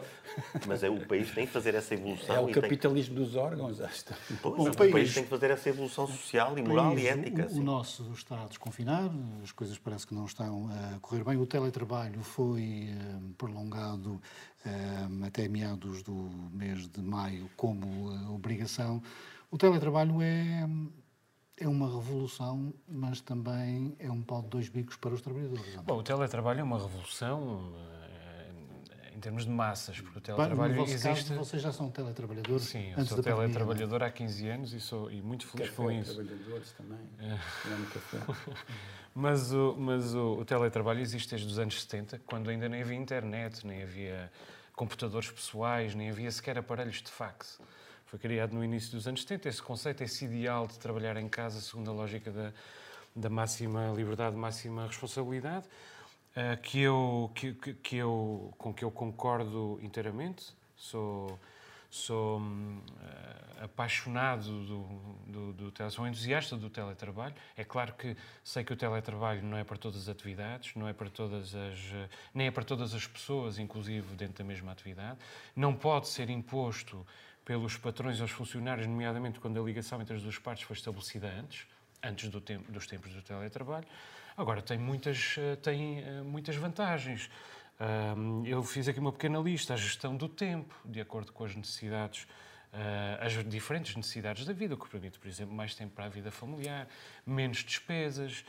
[0.67, 2.35] Mas é, o país tem que fazer essa evolução.
[2.35, 3.23] É o capitalismo tem...
[3.23, 4.05] dos órgãos, acho.
[4.41, 4.91] Pois, o, o país...
[4.91, 5.13] país...
[5.13, 7.47] tem que fazer essa evolução social e moral país, e ética.
[7.51, 9.09] O, o, nosso está a desconfinar,
[9.43, 11.37] as coisas parece que não estão a correr bem.
[11.37, 14.21] O teletrabalho foi um, prolongado
[14.65, 19.01] um, até meados do mês de maio como uh, obrigação.
[19.49, 20.67] O teletrabalho é
[21.57, 25.75] é uma revolução, mas também é um pau de dois bicos para os trabalhadores.
[25.83, 30.83] Bom, o teletrabalho é uma revolução uh, em termos de massas, porque o teletrabalho no
[30.83, 31.07] existe...
[31.07, 32.63] Caso, vocês já são teletrabalhadores?
[32.63, 36.15] Sim, eu sou teletrabalhador há 15 anos e sou e muito feliz Café, com isso.
[36.15, 36.99] trabalhadores também.
[37.19, 37.37] É.
[39.13, 42.97] mas o, mas o, o teletrabalho existe desde os anos 70, quando ainda nem havia
[42.97, 44.31] internet, nem havia
[44.75, 47.59] computadores pessoais, nem havia sequer aparelhos de fax
[48.13, 49.49] foi criado no início dos anos 70.
[49.49, 52.53] Esse conceito, esse ideal de trabalhar em casa, segundo a lógica da,
[53.15, 55.65] da máxima liberdade, máxima responsabilidade,
[56.37, 60.53] uh, que eu, que, que, eu, com que eu concordo inteiramente.
[60.77, 61.39] Sou,
[61.89, 67.33] sou uh, apaixonado do, do, do, sou entusiasta do teletrabalho.
[67.57, 70.93] É claro que sei que o teletrabalho não é para todas as atividades, não é
[70.93, 71.79] para todas as,
[72.31, 75.17] nem é para todas as pessoas, inclusive dentro da mesma atividade.
[75.55, 77.03] Não pode ser imposto
[77.45, 81.67] pelos patrões aos funcionários, nomeadamente quando a ligação entre as duas partes foi estabelecida antes,
[82.01, 83.87] antes do tempo, dos tempos do teletrabalho.
[84.35, 87.29] Agora, tem muitas, eh, tem eh, muitas vantagens.
[88.45, 92.25] Eu fiz aqui uma pequena lista, a gestão do tempo, de acordo com as necessidades,
[92.71, 96.09] eh, as diferentes necessidades da vida, o que permite, por exemplo, mais tempo para a
[96.09, 96.87] vida familiar,
[97.25, 98.45] menos despesas,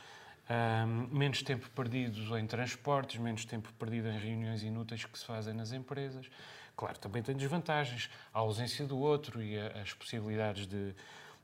[1.11, 5.71] menos tempo perdido em transportes, menos tempo perdido em reuniões inúteis que se fazem nas
[5.71, 6.29] empresas.
[6.75, 8.09] Claro, também tem desvantagens.
[8.33, 10.93] A ausência do outro e as possibilidades de,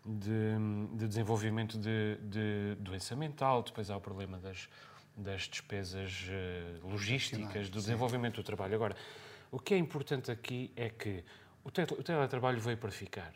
[0.05, 0.55] de,
[0.93, 3.63] de desenvolvimento de, de, doença mental.
[3.63, 4.67] Depois há o problema das,
[5.15, 8.75] das despesas uh, logísticas, do desenvolvimento do trabalho.
[8.75, 8.95] Agora,
[9.51, 11.23] o que é importante aqui é que
[11.63, 13.33] o, te, o teletrabalho veio para ficar.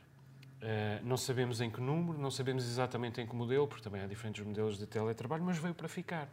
[1.03, 4.43] não sabemos em que número, não sabemos exatamente em que modelo, porque também há diferentes
[4.43, 6.27] modelos de teletrabalho, mas veio para ficar.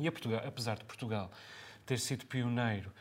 [0.00, 1.30] E Portugal, apesar de Portugal
[1.84, 2.92] ter sido pioneiro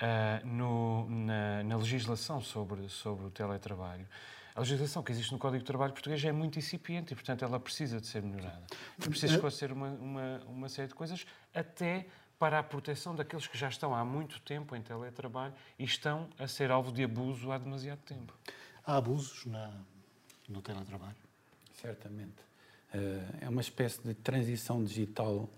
[0.00, 4.06] uh, no, na, na, legislação sobre, sobre o teletrabalho,
[4.54, 7.60] a legislação que existe no Código de Trabalho português é muito incipiente e, portanto, ela
[7.60, 8.62] precisa de ser melhorada.
[8.98, 12.06] É preciso esclarecer uma, uma, uma série de coisas, até
[12.38, 16.48] para a proteção daqueles que já estão há muito tempo em teletrabalho e estão a
[16.48, 18.34] ser alvo de abuso há demasiado tempo.
[18.84, 19.72] Há abusos na,
[20.48, 21.16] no teletrabalho?
[21.74, 22.50] Certamente.
[22.92, 25.48] Eh, é uma espécie de transição digital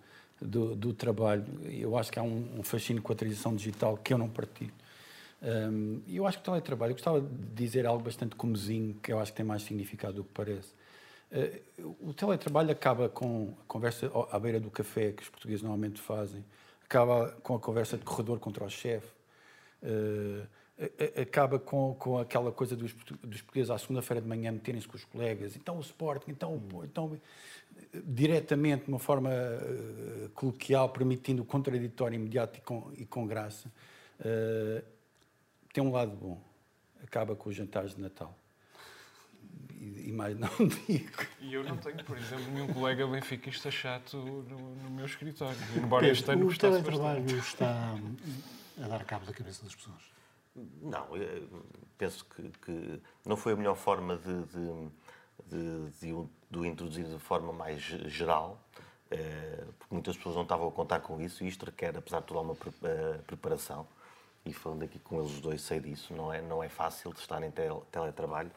[0.45, 1.45] do, do trabalho.
[1.65, 4.73] Eu acho que há um, um, fascínio com a transição digital que eu não partilho.
[5.43, 9.19] Um, eu acho que o teletrabalho, eu gostava de dizer algo bastante comezinho, que eu
[9.19, 10.73] acho que tem mais significado do que parece.
[11.31, 16.01] Uh, o teletrabalho acaba com a conversa à beira do café, que os portugueses normalmente
[16.01, 16.45] fazem,
[16.85, 19.09] acaba com a conversa de corredor contra o chefe,
[19.83, 20.47] uh,
[21.21, 22.92] acaba com, com aquela coisa dos,
[23.23, 26.85] dos portugueses à segunda-feira de manhã meterem-se com os colegas, então o Sporting, então, hum.
[26.85, 27.18] então
[27.92, 33.68] diretamente, de uma forma uh, coloquial, permitindo o contraditório imediato e com, e com graça,
[34.21, 34.83] uh,
[35.73, 36.40] tem um lado bom.
[37.03, 38.37] Acaba com os jantares de Natal.
[39.75, 40.49] E, e, mais não
[40.87, 41.27] digo.
[41.40, 46.09] E eu não tenho, por exemplo, nenhum colega benfiquista chato no, no meu escritório, embora
[46.09, 47.99] este ano O teletrabalho está
[48.83, 50.12] a dar cabo da cabeça das pessoas.
[50.55, 51.09] Não,
[51.97, 56.12] penso que, que, não foi a melhor forma de, de, de,
[56.51, 58.61] de, o introduzir de forma mais geral,
[59.11, 62.27] eh, porque muitas pessoas não estavam a contar com isso e isto requer, apesar de
[62.27, 63.87] toda uma eh, preparação.
[64.45, 67.43] E falando aqui com eles dois, sei disso, não é, não é fácil de estar
[67.43, 67.51] em
[67.91, 68.51] teletrabalho.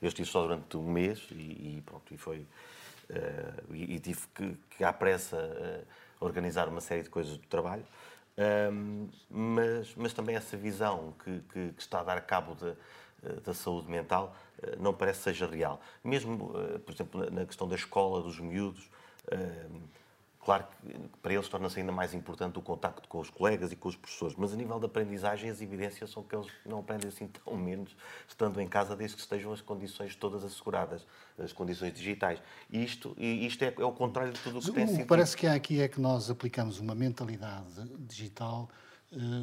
[0.00, 1.34] Eu estive só durante um mês e,
[1.78, 2.46] e pronto, e foi.
[3.10, 5.36] Uh, e, e, tive que, que à pressa,
[6.20, 7.84] organizar uma série de coisas do trabalho.
[8.38, 12.70] Um, mas, mas também essa visão que, que, que, está a dar cabo de,
[13.24, 15.80] eh, da saúde mental eh, não parece seja real.
[16.02, 18.90] Mesmo, eh, por exemplo, na questão da escola, dos miúdos,
[20.44, 23.88] Claro que para eles torna-se ainda mais importante o contacto com os colegas e com
[23.88, 27.28] os professores, mas a nível de aprendizagem as evidências são que eles não aprendem assim
[27.44, 31.06] tão menos estando em casa desde que estejam as condições todas asseguradas,
[31.38, 32.40] as condições digitais.
[32.68, 35.06] E isto, e isto é, é o contrário de tudo o que tem sido.
[35.06, 38.68] Parece que há aqui é que nós aplicamos uma mentalidade digital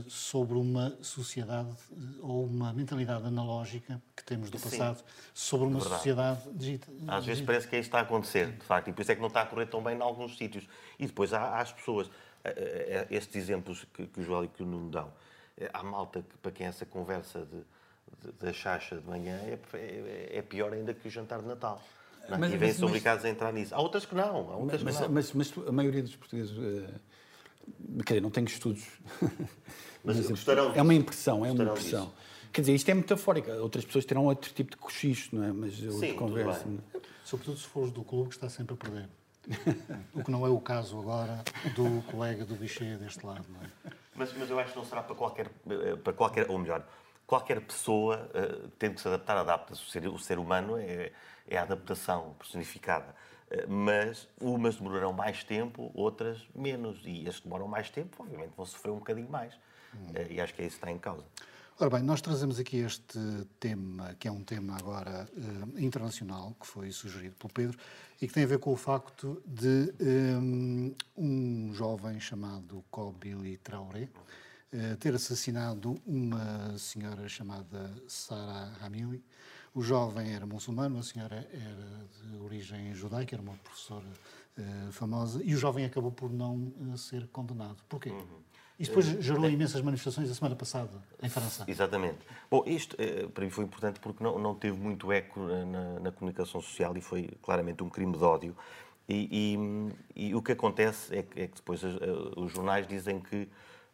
[0.07, 5.03] sobre uma sociedade eh, ou uma mentalidade analógica que temos do passado Sim,
[5.33, 5.95] sobre uma verdade.
[5.97, 6.93] sociedade digital.
[7.07, 9.15] Às vezes parece que é isso está a acontecer, de facto, e por isso é
[9.15, 10.67] que não está a correr tão bem em alguns sítios.
[10.97, 12.09] E depois há, há as pessoas,
[12.43, 15.13] eh, estes exemplos que, que o Joel e que o Nuno dão,
[15.71, 17.59] há malta que, para quem essa conversa de,
[18.23, 21.79] de, da chacha de manhã é, é, é, pior ainda que o jantar de Natal.
[22.27, 22.39] Não, é?
[22.39, 23.75] mas, e vêm-se obrigados a entrar nisso.
[23.75, 24.51] Há outras que não.
[24.51, 25.09] Há outras mas, que não.
[25.09, 26.57] Mas, mas, a maioria dos portugueses
[28.05, 28.83] Quer dizer, não tenho estudos.
[30.03, 32.05] Mas, gostarão é uma impressão, é uma impressão.
[32.05, 32.15] Disso.
[32.51, 33.51] Quer dizer, isto é metafórico.
[33.51, 35.51] Outras pessoas terão outro tipo de cochicho, não é?
[35.51, 36.65] Mas eu Sim, conversa.
[37.23, 39.09] Sobretudo se fores do clube que está sempre a perder.
[40.13, 41.43] o que não é o caso agora
[41.75, 43.93] do colega do Bichê deste lado, não é?
[44.15, 46.85] Mas, mas eu acho que não será para qualquer, eh, para qualquer ou melhor,
[47.25, 49.81] qualquer pessoa uh, tem que se adaptar, adapta-se.
[49.81, 51.11] O ser, o ser humano é,
[51.47, 53.15] é a adaptação personificada.
[53.49, 56.99] Eh, mas umas demorarão mais tempo, outras menos.
[57.05, 59.53] E as que demoram mais tempo, obviamente, vão sofrer um bocadinho mais.
[59.93, 60.07] Hum.
[60.29, 61.25] E acho que é isso que está em causa.
[61.81, 63.17] Ora bem, nós trazemos aqui este
[63.57, 67.77] tema, que é um tema agora uh, internacional, que foi sugerido pelo Pedro,
[68.21, 74.09] e que tem a ver com o facto de um, um jovem chamado Kobili Traoré
[74.73, 79.23] uh, ter assassinado uma senhora chamada Sara Hamili,
[79.73, 84.07] o jovem era muçulmano, a senhora era de origem judaica, era uma professora
[84.57, 87.77] uh, famosa, e o jovem acabou por não uh, ser condenado.
[87.87, 88.09] Porquê?
[88.09, 88.39] Uhum.
[88.79, 91.65] Isto depois uh, gerou imensas manifestações a semana passada, em França.
[91.67, 92.19] Exatamente.
[92.49, 92.95] Bom, isto
[93.33, 97.01] para mim foi importante porque não, não teve muito eco na, na comunicação social e
[97.01, 98.55] foi claramente um crime de ódio.
[99.07, 99.57] E,
[100.15, 101.81] e, e o que acontece é que, é que depois
[102.37, 103.49] os jornais dizem que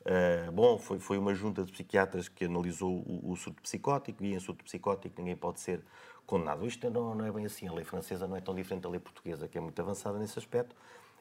[0.05, 4.35] Uh, bom, foi, foi uma junta de psiquiatras que analisou o, o surto psicótico e
[4.35, 5.81] em surto psicótico ninguém pode ser
[6.27, 6.65] condenado.
[6.67, 7.67] Isto não, não, é bem assim.
[7.67, 10.37] A lei francesa não é tão diferente da lei portuguesa, que é muito avançada nesse
[10.37, 10.75] aspecto.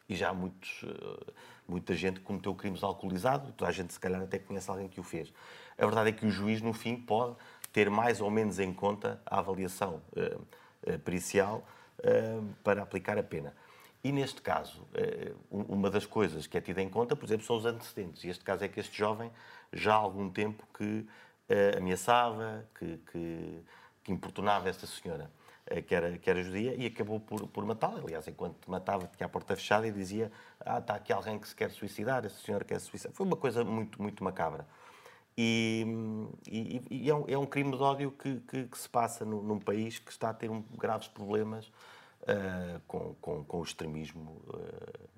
[0.07, 1.33] E já há muitos, uh,
[1.66, 5.01] muita gente que cometeu crimes alcoolizado, toda a gente se calhar até conhece alguém que
[5.01, 5.33] o fez.
[5.79, 7.37] A verdade é que o juiz, no fim, pode
[7.73, 11.66] ter mais ou menos em conta a avaliação uh, pericial
[12.62, 13.55] para aplicar a pena.
[14.04, 17.56] E neste caso, eh, uma das coisas que é tida em conta, por exemplo, são
[17.56, 18.22] os antecedentes.
[18.22, 19.32] E este caso é que este jovem
[19.72, 21.06] já há algum tempo que
[21.48, 23.62] eh, ameaçava, que, que,
[24.02, 25.30] que importunava esta senhora,
[25.66, 28.00] eh, que era, que era judia, e acabou por, por matá-la.
[28.00, 31.54] Aliás, enquanto matava, tinha a porta fechada e dizia: Ah, está aqui alguém que se
[31.56, 33.14] quer suicidar, esta senhora quer se suicidar.
[33.14, 34.66] Foi uma coisa muito, muito macabra.
[35.36, 35.86] E,
[36.46, 39.42] e, e é, um, é, um, crime de ódio que, que, que se passa no,
[39.42, 41.72] num país que está a ter um, graves problemas
[42.24, 45.08] uh, com, com, com, o extremismo uh,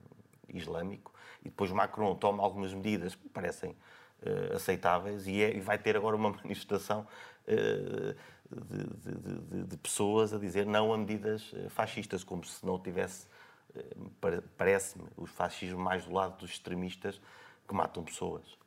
[0.48, 1.12] islâmico.
[1.40, 5.96] E depois Macron toma algumas medidas que parecem uh, aceitáveis e, é, e, vai ter
[5.96, 7.06] agora uma manifestação
[7.46, 13.28] de, de, de, de, pessoas a dizer não a medidas fascistas, como se não tivesse,
[14.58, 17.20] parece-me, o fascismo mais do lado dos extremistas
[17.68, 18.58] que matam pessoas.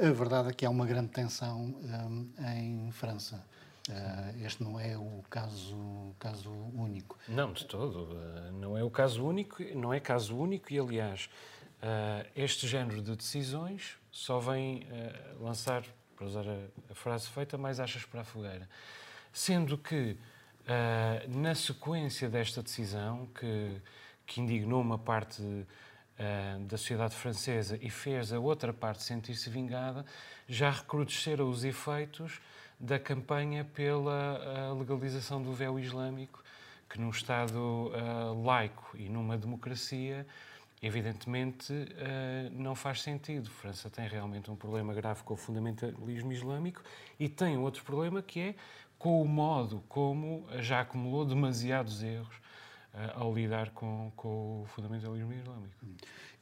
[0.00, 3.44] A verdade é que há uma grande tensão um, em França.
[3.88, 7.18] Uh, este não é o caso, caso único.
[7.26, 8.12] Não, de todo.
[8.12, 11.28] Uh, não é o caso único, não é caso único e, aliás,
[11.82, 14.86] uh, este género de decisões só vem
[15.40, 15.82] lançar,
[16.14, 18.68] para usar a, a, frase feita, mais achas para a fogueira.
[19.32, 20.18] Sendo que,
[21.28, 23.80] na sequência desta decisão, que,
[24.26, 25.42] que indignou uma parte
[26.68, 30.04] da sociedade francesa e fez a outra parte sentir-se vingada,
[30.46, 32.38] já recrudesceram os efeitos
[32.82, 36.42] da campanha pela uh, legalização do véu islâmico,
[36.90, 40.26] que num Estado uh, laico e numa democracia,
[40.82, 41.72] evidentemente,
[42.50, 43.46] não faz sentido.
[43.46, 46.82] A França tem realmente um problema grave com o fundamentalismo islâmico
[47.20, 48.54] e tem outro problema que é
[48.98, 52.41] com o modo como já acumulou demasiados erros
[53.14, 55.86] ao lidar com, com o fundamentalismo islâmico.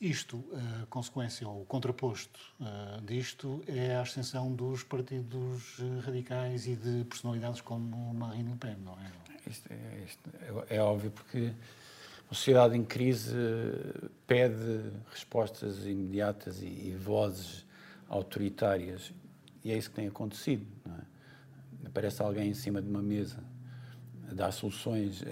[0.00, 0.42] Isto,
[0.82, 7.04] a consequência ou o contraposto uh, disto é a ascensão dos partidos radicais e de
[7.04, 9.10] personalidades como Marine Le Pen, não é?
[9.48, 10.30] Isto é, isto
[10.68, 11.52] é, é óbvio porque
[12.30, 13.36] a sociedade em crise
[14.26, 17.66] pede respostas imediatas e, e, vozes
[18.08, 19.12] autoritárias
[19.64, 20.66] e é isso que tem acontecido.
[20.86, 21.00] Não é?
[21.86, 23.38] Aparece alguém em cima de uma mesa
[24.34, 25.22] dar soluções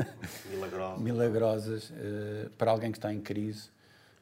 [0.50, 3.70] milagrosas, milagrosas uh, para alguém que está em crise.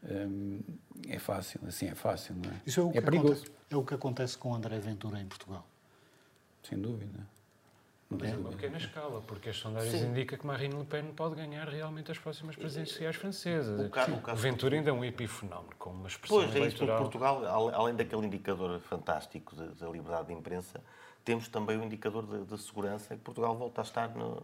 [0.05, 0.61] Um,
[1.09, 2.61] eh, é fácil, assim é fácil, não é?
[2.64, 3.42] Isso é, o é perigoso.
[3.42, 5.66] Acontece, é o que acontece com André Ventura em Portugal.
[6.62, 7.27] Sem dúvida.
[8.09, 10.07] Não Mas é uma pequena escala, porque as sondagens Sim.
[10.07, 13.81] indicam que Marine Le Pen pode ganhar realmente as próximas presidenciais francesas.
[13.81, 16.87] O, caso, o, caso o Ventura ainda é um epifenómeno, com uma expressão pois, eleitoral...
[16.87, 20.81] Pois, é Portugal, além daquele indicador fantástico da liberdade de imprensa,
[21.27, 24.41] temos também o indicador de, de, segurança que Portugal volta a estar no,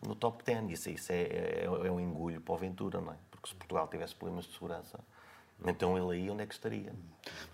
[0.00, 0.70] no top 10.
[0.70, 3.16] Isso, isso é, é, é, um engulho para o Ventura, não é?
[3.32, 5.00] Porque se Portugal tivesse problemas de segurança,
[5.66, 6.92] então ele aí onde é que estaria?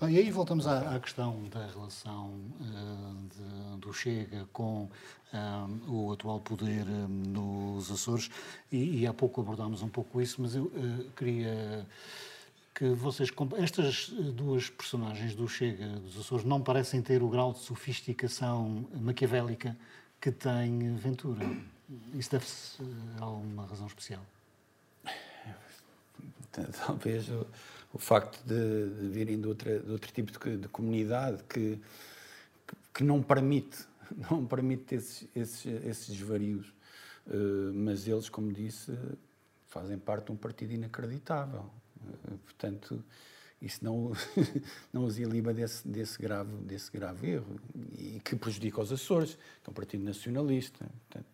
[0.02, 4.90] E aí voltamos à, à questão da relação uh, de, do Chega com
[5.33, 8.30] uh, o atual poder uh, nos Açores,
[8.70, 10.70] e, e, há pouco abordámos um pouco isso, mas eu
[11.16, 11.87] queria
[12.74, 13.30] que vocês.
[13.58, 18.84] Estas eh, duas personagens do Chega dos Açores não parecem ter o grau de sofisticação
[19.00, 19.76] maquiavélica
[20.20, 21.46] que tem Ventura.
[22.14, 22.82] Isso deve-se
[23.20, 24.24] a alguma razão especial?
[26.87, 27.46] Talvez o,
[27.92, 31.78] o facto de, de, virem de, outra, de outro tipo de, de comunidade que,
[32.92, 33.87] que, não permite,
[34.30, 36.66] não permite esses, esses, esses desvarios.
[37.26, 38.92] Uh, mas eles, como disse,
[39.68, 41.70] fazem parte de um partido inacreditável.
[42.44, 43.04] Portanto,
[43.60, 44.12] isso não,
[44.92, 47.60] não os ilima desse, desse, grave, desse grave erro
[47.92, 50.84] e que prejudica os Açores, que é um partido nacionalista.
[50.84, 51.26] Portanto,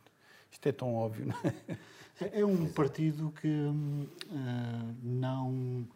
[0.51, 1.77] isto é tão óbvio, não é?
[2.33, 5.89] É um partido que uh, não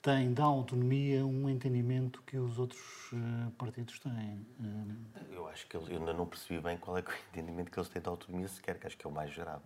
[0.00, 2.80] tem da autonomia um entendimento que os outros
[3.12, 4.46] uh, partidos têm.
[4.58, 5.34] Uh...
[5.34, 7.90] Eu acho que eu ainda não percebi bem qual é, é o entendimento que eles
[7.90, 9.62] têm da autonomia sequer, que acho que é o mais grave.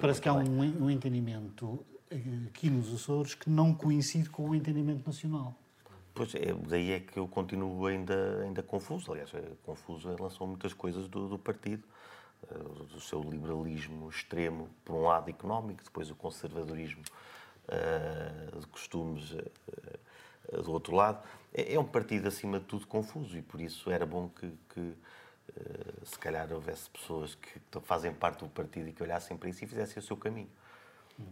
[0.00, 5.06] Parece que há um, um entendimento aqui nos Açores que não coincide com o entendimento
[5.06, 5.54] nacional.
[6.14, 9.12] Pois é, daí é que eu continuo ainda, ainda confuso.
[9.12, 11.84] Aliás, é confuso em relação a muitas coisas do, do partido,
[12.50, 17.02] uh, do seu liberalismo extremo, por um lado económico, depois o conservadorismo
[17.68, 21.24] uh, de costumes uh, do outro lado.
[21.54, 24.94] É, é, um partido, acima de tudo, confuso e por isso era bom que, que
[26.04, 29.66] se calhar houvesse pessoas que fazem parte do partido e que olhassem para isso e
[29.66, 30.50] fizessem o seu caminho.
[31.18, 31.24] Hum.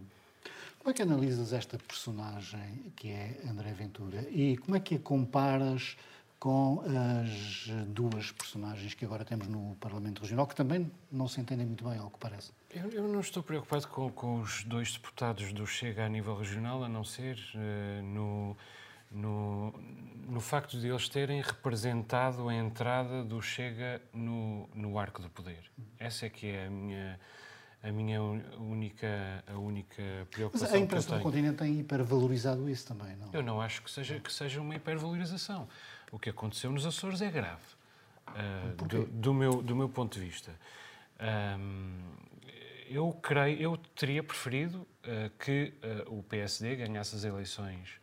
[0.87, 4.99] Como é que analisas esta personagem que é André Ventura e como é que a
[4.99, 5.97] comparas
[6.39, 11.65] com as duas personagens que agora temos no Parlamento Regional, que também não se entendem
[11.65, 12.53] muito bem, ao que parece?
[12.73, 16.81] Eu, eu não estou preocupado com, com, os dois deputados do Chega a nível regional,
[16.81, 18.57] a não ser uh, no,
[19.11, 19.73] no,
[20.29, 25.69] no facto de eles terem representado a entrada do Chega no, no arco do poder.
[25.99, 27.19] Essa é que é a minha
[27.83, 30.67] a minha única, a única preocupação.
[30.67, 33.29] Mas a imprensa do continente tem hipervalorizado isso também, não?
[33.31, 35.67] Eu não acho que seja, que seja uma hipervalorização.
[36.11, 37.61] O que aconteceu nos Açores é grave,
[38.29, 40.51] uh, do, do, meu, do meu ponto de vista.
[41.59, 41.95] Um,
[42.89, 45.73] eu creio, eu teria preferido uh, que
[46.07, 47.99] uh, o PSD ganhasse as eleições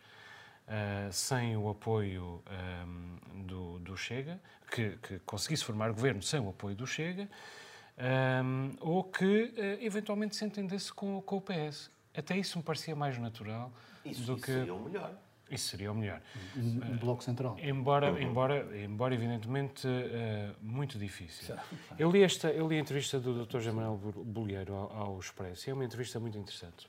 [0.68, 2.42] uh, sem o apoio
[2.86, 7.28] um, do, do, Chega, que, que, conseguisse formar governo sem o apoio do Chega,
[7.96, 11.90] um, ou que uh, eventualmente se entendesse com, com, o PS.
[12.16, 13.72] Até isso me parecia mais natural
[14.04, 14.52] isso, do isso que.
[14.52, 15.14] Seria o melhor.
[15.50, 16.20] Isso seria o melhor.
[16.56, 17.56] Um, bloco central.
[17.62, 18.18] Embora, uhum.
[18.18, 21.54] embora, embora evidentemente, uh, muito difícil.
[21.98, 23.60] Eu li, esta, eu li a entrevista do Dr.
[23.60, 25.68] Jamal Bolheiro ao, ao Expresso.
[25.68, 26.88] É uma entrevista muito interessante.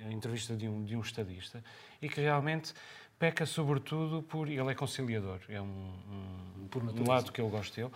[0.00, 1.62] É a entrevista de um, de um estadista
[2.00, 2.72] e que realmente
[3.18, 4.48] peca sobretudo por...
[4.48, 5.40] Ele é conciliador.
[5.48, 7.92] É um, um, um lado que eu gosto dele.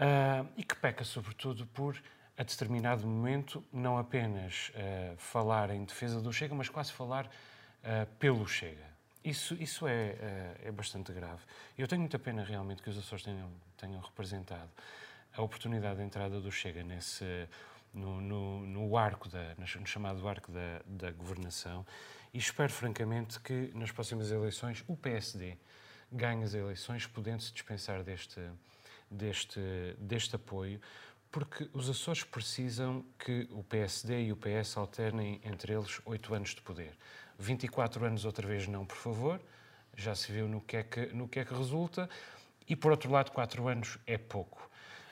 [0.00, 2.00] Uh, e que peca sobretudo por
[2.38, 8.06] a determinado momento, não apenas uh, falar em defesa do Chega, mas quase falar uh,
[8.18, 8.88] pelo Chega.
[9.22, 11.42] Isso, isso é, é bastante grave.
[11.76, 14.70] Eu tenho muita pena realmente que os Açores tenham, tenham representado
[15.36, 17.46] a oportunidade de entrada do Chega nesse,
[17.92, 21.84] no, no, no arco, da, no chamado arco da, da governação
[22.32, 25.58] e espero francamente que nas próximas eleições o PSD
[26.10, 28.40] ganhe as eleições, podendo-se dispensar deste,
[29.10, 29.60] deste,
[29.98, 30.80] deste apoio,
[31.30, 36.50] porque os Açores precisam que o PSD e o PS alternem entre eles oito anos
[36.50, 36.96] de poder.
[37.38, 39.40] 24 anos outra vez não, por favor.
[39.96, 42.08] Já se viu no que é que, no que, é que resulta.
[42.68, 44.70] E, por outro lado, quatro anos é pouco.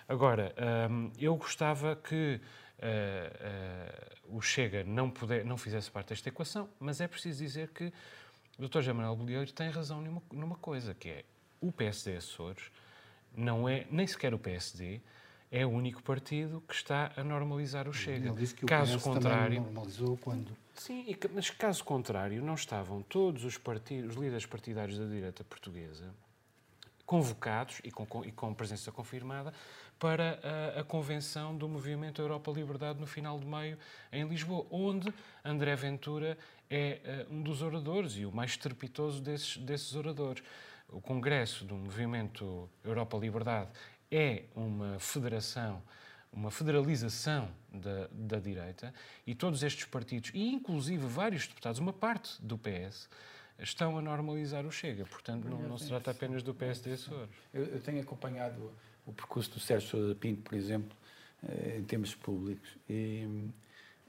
[0.08, 0.54] Agora,
[0.90, 2.40] hum, eu gostava que
[2.78, 7.68] uh, uh, o Chega não, puder, não fizesse parte desta equação, mas é preciso dizer
[7.68, 7.92] que
[8.58, 8.80] o Dr.
[8.80, 11.24] José Manuel Bolheiro tem razão numa, numa coisa, que é
[11.60, 12.70] o PSD Açores
[13.38, 15.00] não é nem sequer o PSD,
[15.50, 18.28] é o único partido que está a normalizar o Chega.
[18.28, 20.56] Ele disse que o caso PS contrário, normalizou quando...
[20.74, 26.12] Sim, mas caso contrário, não estavam todos os, partidos, os líderes partidários da direita portuguesa
[27.08, 29.54] convocados e com, e com presença confirmada
[29.98, 30.38] para
[30.76, 33.78] a, a, convenção do Movimento Europa Liberdade no final de maio
[34.12, 35.12] em Lisboa, onde
[35.42, 36.36] André Ventura
[36.68, 40.42] é uh, um dos oradores e o mais estrepitoso desses, desses oradores.
[40.88, 43.70] O Congresso do Movimento Europa Liberdade
[44.10, 45.82] é uma federação,
[46.32, 48.92] uma federalização da, da direita
[49.26, 53.08] e todos estes partidos, e inclusive vários deputados, uma parte do PS,
[53.58, 55.04] estão a normalizar o Chega.
[55.04, 57.34] Portanto, não, não se trata apenas do PSD Açores.
[57.52, 58.72] Eu, eu tenho acompanhado
[59.04, 60.96] o percurso do Sérgio Sousa Pinto, por exemplo,
[61.46, 62.68] eh, em termos públicos.
[62.88, 63.50] E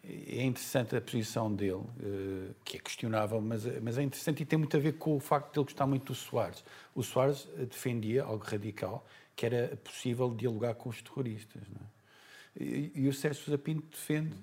[0.04, 4.58] é interessante a posição dele, eh, que é questionável, mas, mas é interessante e tem
[4.58, 6.64] muito a ver com o facto de ele gostar muito do Soares.
[6.96, 11.62] O Soares defendia algo radical, que era possível dialogar com os terroristas.
[12.58, 12.64] É?
[12.64, 14.36] E, o Sérgio Sousa Pinto defende.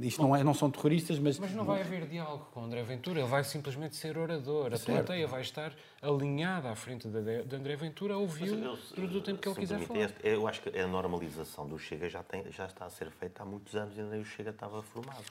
[0.00, 1.38] Isto não, é, não são terroristas, mas.
[1.38, 4.72] Mas não vai haver diálogo com André Ventura, ele vai simplesmente ser orador.
[4.72, 4.86] A certo.
[4.86, 8.50] plateia vai estar alinhada à frente de, de André Ventura a ouvir
[8.94, 10.12] todo o tempo que ele quiser falar.
[10.22, 13.46] Eu acho que a normalização do Chega já, tem, já está a ser feita há
[13.46, 15.24] muitos anos e ainda o Chega estava formado.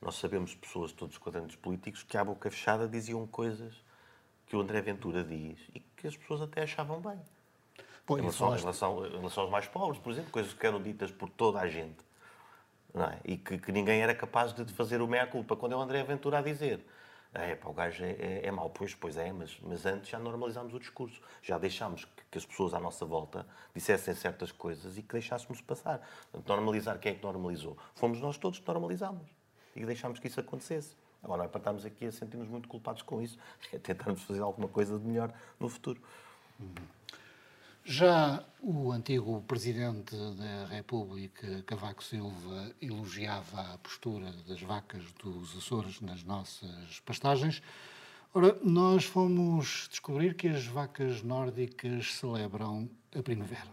[0.00, 3.74] Nós sabemos pessoas, todos os quadrantes políticos, que à boca fechada diziam coisas
[4.46, 7.18] que o André Ventura diz e que as pessoas até achavam bem.
[8.04, 10.82] Pô, em, relação, em, relação, em, relação, aos mais pobres, por exemplo, coisas que eram
[10.82, 11.96] ditas por toda a gente.
[12.94, 13.18] É?
[13.24, 15.56] E que, que ninguém era capaz de fazer o meia-culpa.
[15.56, 16.80] Quando é o André Ventura a dizer
[17.34, 20.20] é, pá, o gajo é, é, é mau, pois, pois é, mas, mas antes já
[20.20, 21.20] normalizámos o discurso.
[21.42, 25.60] Já deixámos que, que, as pessoas à nossa volta dissessem certas coisas e que deixássemos
[25.60, 26.00] passar.
[26.46, 27.76] Normalizar, quem é que normalizou?
[27.96, 29.28] Fomos nós todos que normalizámos
[29.74, 30.96] e deixámos que isso acontecesse.
[31.24, 33.36] Agora, não é para estarmos aqui a sentir-nos muito culpados com isso,
[33.72, 36.00] é tentarmos fazer alguma coisa de melhor no futuro.
[37.86, 46.00] Já o antigo Presidente da República, Cavaco Silva, elogiava a postura das vacas dos Açores
[46.00, 47.62] nas nossas pastagens.
[48.32, 53.70] Ora, nós fomos descobrir que as vacas nórdicas celebram a primavera.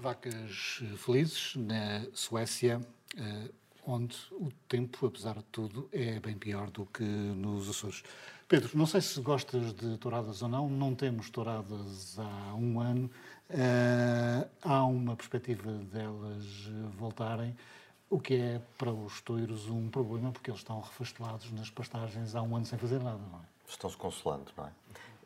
[0.00, 2.80] Vacas felizes na Suécia,
[3.16, 3.52] eh,
[3.86, 8.02] onde o tempo, apesar de tudo, é bem pior do que nos Açores.
[8.48, 13.10] Pedro, não sei se gostas de touradas ou não, não temos touradas há um ano,
[13.50, 16.46] uh, há uma perspectiva delas
[16.96, 17.54] voltarem,
[18.08, 22.40] o que é para os toiros um problema, porque eles estão refastelados nas pastagens há
[22.40, 23.42] um ano sem fazer nada, não é?
[23.68, 24.70] Estão-se consolando, não é?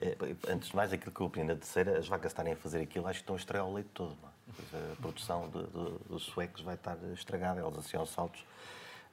[0.01, 0.17] é?
[0.53, 3.07] Antes de mais, aquilo que eu opino na terceira, as vacas estarem a fazer aquilo,
[3.07, 4.93] acho que estão a estragar o leite todo, é?
[4.93, 8.45] A produção de, de, dos suecos vai estar estragada, eles assim aos saltos.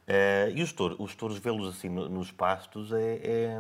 [0.10, 3.60] Uh, e os touros, os touros vê-los assim nos pastos é, é,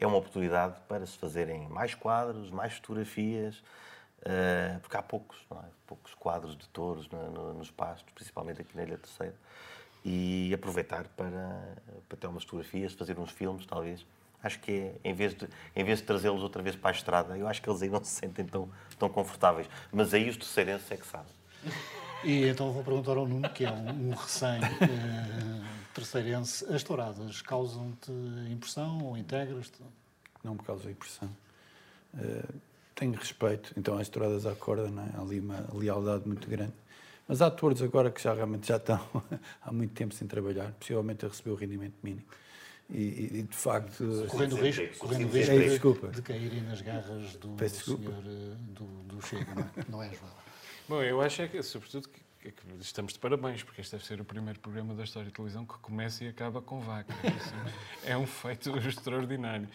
[0.00, 3.58] é, uma oportunidade para se fazerem mais quadros, mais fotografias,
[4.22, 5.56] uh, porque há poucos, é?
[5.86, 9.34] poucos quadros de touros no, no, nos pastos, principalmente aqui na Ilha Terceira,
[10.02, 11.76] e aproveitar para,
[12.08, 14.06] para ter umas fotografias, fazer uns filmes, talvez.
[14.42, 17.36] Acho que é, em vez de, em vez de trazê-los outra vez para a estrada,
[17.36, 19.68] eu acho que eles aí não se sentem tão, tão confortáveis.
[19.92, 21.34] Mas aí os terceirenses é que sabem.
[22.26, 28.10] E então vou perguntar ao Nuno, que é um, um recém-terceirense, uh, as touradas causam-te
[28.50, 29.80] impressão ou integras-te?
[30.42, 31.30] Não me causa impressão.
[32.12, 32.52] Uh,
[32.96, 35.10] tenho respeito, então as touradas à corda, não é?
[35.16, 36.72] há ali uma lealdade muito grande.
[37.28, 39.00] Mas há atores agora que já realmente já estão
[39.62, 42.26] há muito tempo sem trabalhar, possivelmente a receber o rendimento mínimo.
[42.90, 44.26] E, e, de facto.
[44.28, 48.84] Correndo o risco, correndo risco de, de caírem nas garras do, do senhor eh, do,
[49.04, 50.45] do Chega, não é, não é João?
[50.88, 54.24] Bom, eu acho é que, sobretudo, que, estamos de parabéns, porque este deve ser o
[54.24, 57.12] primeiro programa da história de televisão que começa e acaba com vaca.
[58.04, 59.68] é um feito extraordinário.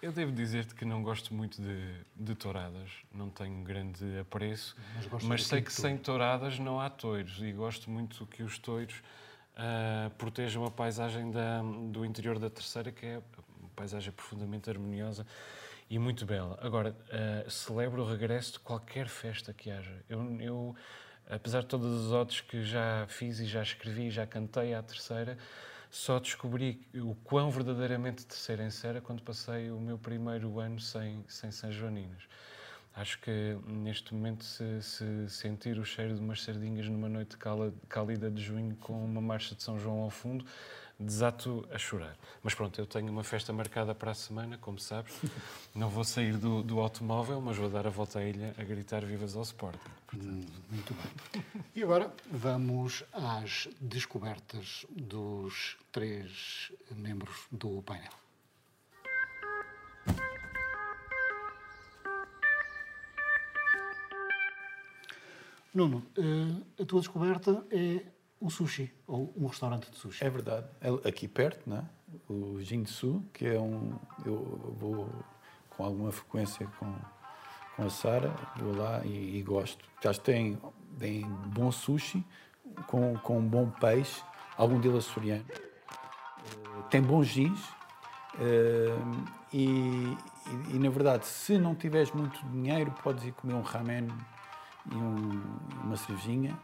[0.00, 4.74] Eu devo dizer-te que não gosto muito de, de touradas, não tenho grande apreço,
[5.12, 8.96] mas, mas sei que sem touradas não há toiros e gosto muito que os toiros
[9.56, 13.22] uh, protejam a paisagem da, do interior da terceira, que é
[13.60, 15.26] uma paisagem profundamente harmoniosa
[15.88, 16.58] e muito bela.
[16.60, 20.04] Agora, uh, celebro o regresso de qualquer festa que haja.
[20.08, 20.76] Eu, eu,
[21.28, 25.36] apesar de todas as odds que já fiz e já escrevi, já cantei à terceira,
[25.90, 31.50] só descobri o quão verdadeiramente terceirense era quando passei o meu primeiro ano sem, sem
[31.50, 32.24] São Joaninas.
[32.96, 37.36] Acho que neste momento, se, se, sentir o cheiro de umas sardinhas numa noite
[37.88, 40.44] cálida de junho com uma marcha de São João ao fundo,
[40.98, 42.16] desato a chorar.
[42.42, 45.14] Mas pronto, eu tenho uma festa marcada para a semana, como sabes.
[45.74, 49.04] Não vou sair do, do automóvel, mas vou dar a volta à ilha a gritar
[49.04, 49.78] vivas ao Sporting.
[50.14, 51.44] Hum, muito bem.
[51.74, 58.12] E agora vamos às descobertas dos três membros do painel.
[65.74, 68.13] Nuno, eh, a tua descoberta é
[68.44, 70.22] o sushi, ou um restaurante de sushi.
[70.22, 70.66] É verdade.
[70.80, 71.84] É aqui perto, né?
[72.28, 73.98] o Jinsu, que é um...
[74.24, 75.08] Eu vou
[75.70, 76.94] com alguma frequência com,
[77.74, 79.82] com a Sara, vou lá e, e gosto.
[80.02, 80.58] Já tem,
[80.98, 82.24] tem bom sushi,
[82.86, 84.22] com, com bom peixe,
[84.58, 85.44] algum dele açoriano.
[85.44, 87.60] Uh, tem bons jeans.
[88.34, 93.62] Uh, e, e, e, na verdade, se não tiveres muito dinheiro, podes ir comer um
[93.62, 94.08] ramen
[94.92, 95.42] e um,
[95.82, 96.56] uma cervejinha.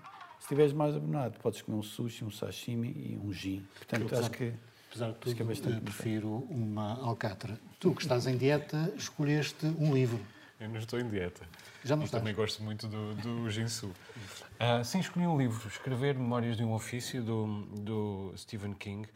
[0.50, 3.64] Se tiveres mais abonado, podes comer um sushi, um sashimi e um gin.
[3.76, 4.52] Portanto, acho que.
[4.88, 7.56] Apesar de tudo, que é bastante prefiro uma alcatra.
[7.78, 10.18] Tu, que estás em dieta, escolheste um livro.
[10.58, 11.46] Eu não estou em dieta.
[11.84, 12.20] Já não Eu estás?
[12.20, 13.86] também gosto muito do, do Jinsu.
[13.86, 19.08] Uh, sim, escolhi um livro, Escrever Memórias de um Ofício, do, do Stephen King.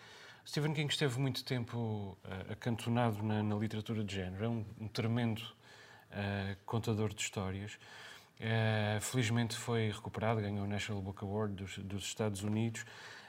[0.47, 4.45] Stephen King esteve muito tempo uh, acantonado na, na, literatura de género.
[4.45, 7.76] É um, um tremendo uh, contador de histórias.
[8.41, 12.82] Uh, felizmente foi recuperado, ganhou o National Book Award dos, dos Estados Unidos.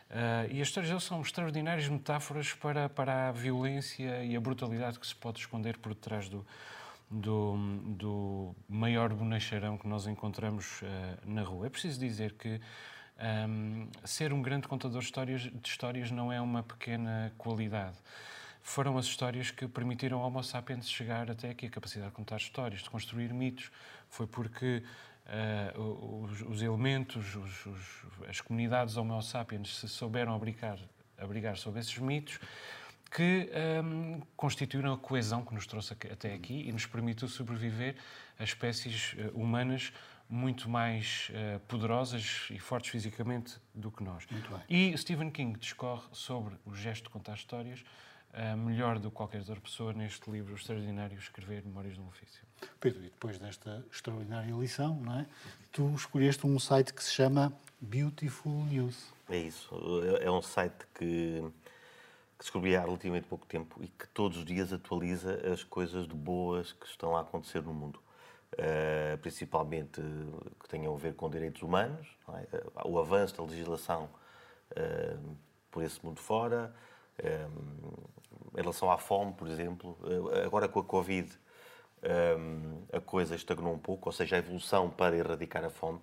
[0.10, 5.00] Uh, e as histórias dele são extraordinárias metáforas para, para a violência e a brutalidade
[5.00, 6.46] que se pode esconder por detrás do,
[7.10, 7.56] do,
[7.88, 10.86] do maior bonacheirão que nós encontramos uh,
[11.26, 11.68] na rua.
[11.68, 12.60] É preciso dizer que
[13.48, 17.98] um, ser um grande contador de histórias, de histórias não é uma pequena qualidade
[18.66, 22.38] foram as histórias que permitiram ao Homo sapiens chegar até aqui, a capacidade de contar
[22.38, 23.70] histórias, de construir mitos.
[24.16, 24.82] Foi porque
[25.76, 30.80] uh, os, os, elementos, os, os, as comunidades Homo sapiens se souberam abrigar,
[31.18, 32.40] abrigar sobre esses mitos
[33.12, 33.50] que
[33.84, 37.98] um, constituíram a coesão que nos trouxe até aqui e nos permitiu sobreviver
[38.40, 39.92] a espécies uh, humanas
[40.30, 44.26] muito mais uh, poderosas e fortes fisicamente do que nós.
[44.70, 47.84] E Stephen King discorre sobre o gesto de contar histórias
[48.36, 52.44] uh, melhor do que qualquer outra pessoa neste livro extraordinário Escrever Memórias de um Ofício.
[52.80, 55.26] Pedro, e depois desta extraordinária lição, não é?
[55.72, 59.14] tu escolheste um site que se chama Beautiful News.
[59.30, 59.70] É isso.
[60.22, 61.42] É, é um site que,
[62.38, 66.14] que descobri há relativamente pouco tempo e que todos os dias atualiza as coisas de
[66.14, 68.00] boas que estão a acontecer no mundo.
[68.54, 70.00] Uh, principalmente
[70.62, 72.64] que tenham a ver com direitos humanos, é?
[72.86, 74.10] o avanço da legislação
[74.72, 75.36] uh,
[75.70, 76.74] por esse mundo fora,
[78.54, 79.98] em relação à fome, por exemplo,
[80.34, 81.32] eh, agora com a Covid
[82.94, 86.00] a coisa estagnou um pouco, ou seja, a evolução para erradicar a fome.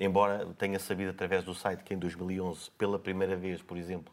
[0.00, 4.12] embora tenha sabido através do site que em 2011, pela primeira vez, por exemplo,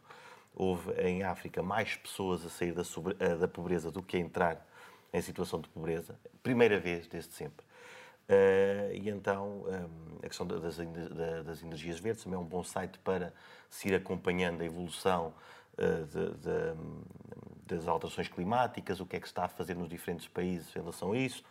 [0.56, 4.20] houve em África mais pessoas a sair da, sobre, eh, da pobreza do que a
[4.20, 4.66] entrar
[5.14, 7.66] em situação de pobreza, primeira vez desde sempre.
[8.30, 10.78] Uh, e então, um, a questão das,
[11.46, 13.34] das, energias verdes também é um bom site para
[13.70, 15.34] se ir acompanhando a evolução
[15.78, 20.28] de, de, das alterações climáticas, o que é que se está a fazer nos diferentes
[20.28, 21.44] países em relação a isso,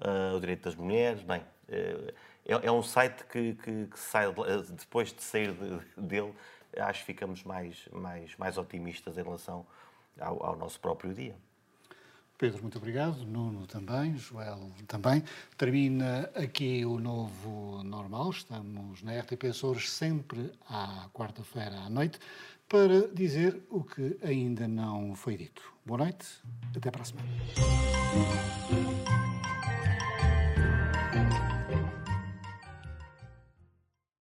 [0.00, 1.22] uh, o direito das mulheres.
[1.22, 2.12] Bem, uh,
[2.46, 4.26] é, é, um site que, que, que sai,
[4.70, 6.34] depois de sair de, dele,
[6.78, 9.66] acho que ficamos mais, mais, mais otimistas em relação
[10.18, 11.36] ao, ao nosso próprio dia.
[12.36, 13.16] Pedro, muito obrigado.
[13.24, 15.24] Nuno também, Joel também.
[15.56, 18.30] Termina aqui o novo normal.
[18.30, 22.20] Estamos na RTP Açores sempre à quarta-feira à noite
[22.68, 25.62] para dizer o que ainda não foi dito.
[25.86, 26.26] Boa noite,
[26.76, 27.28] até para a semana.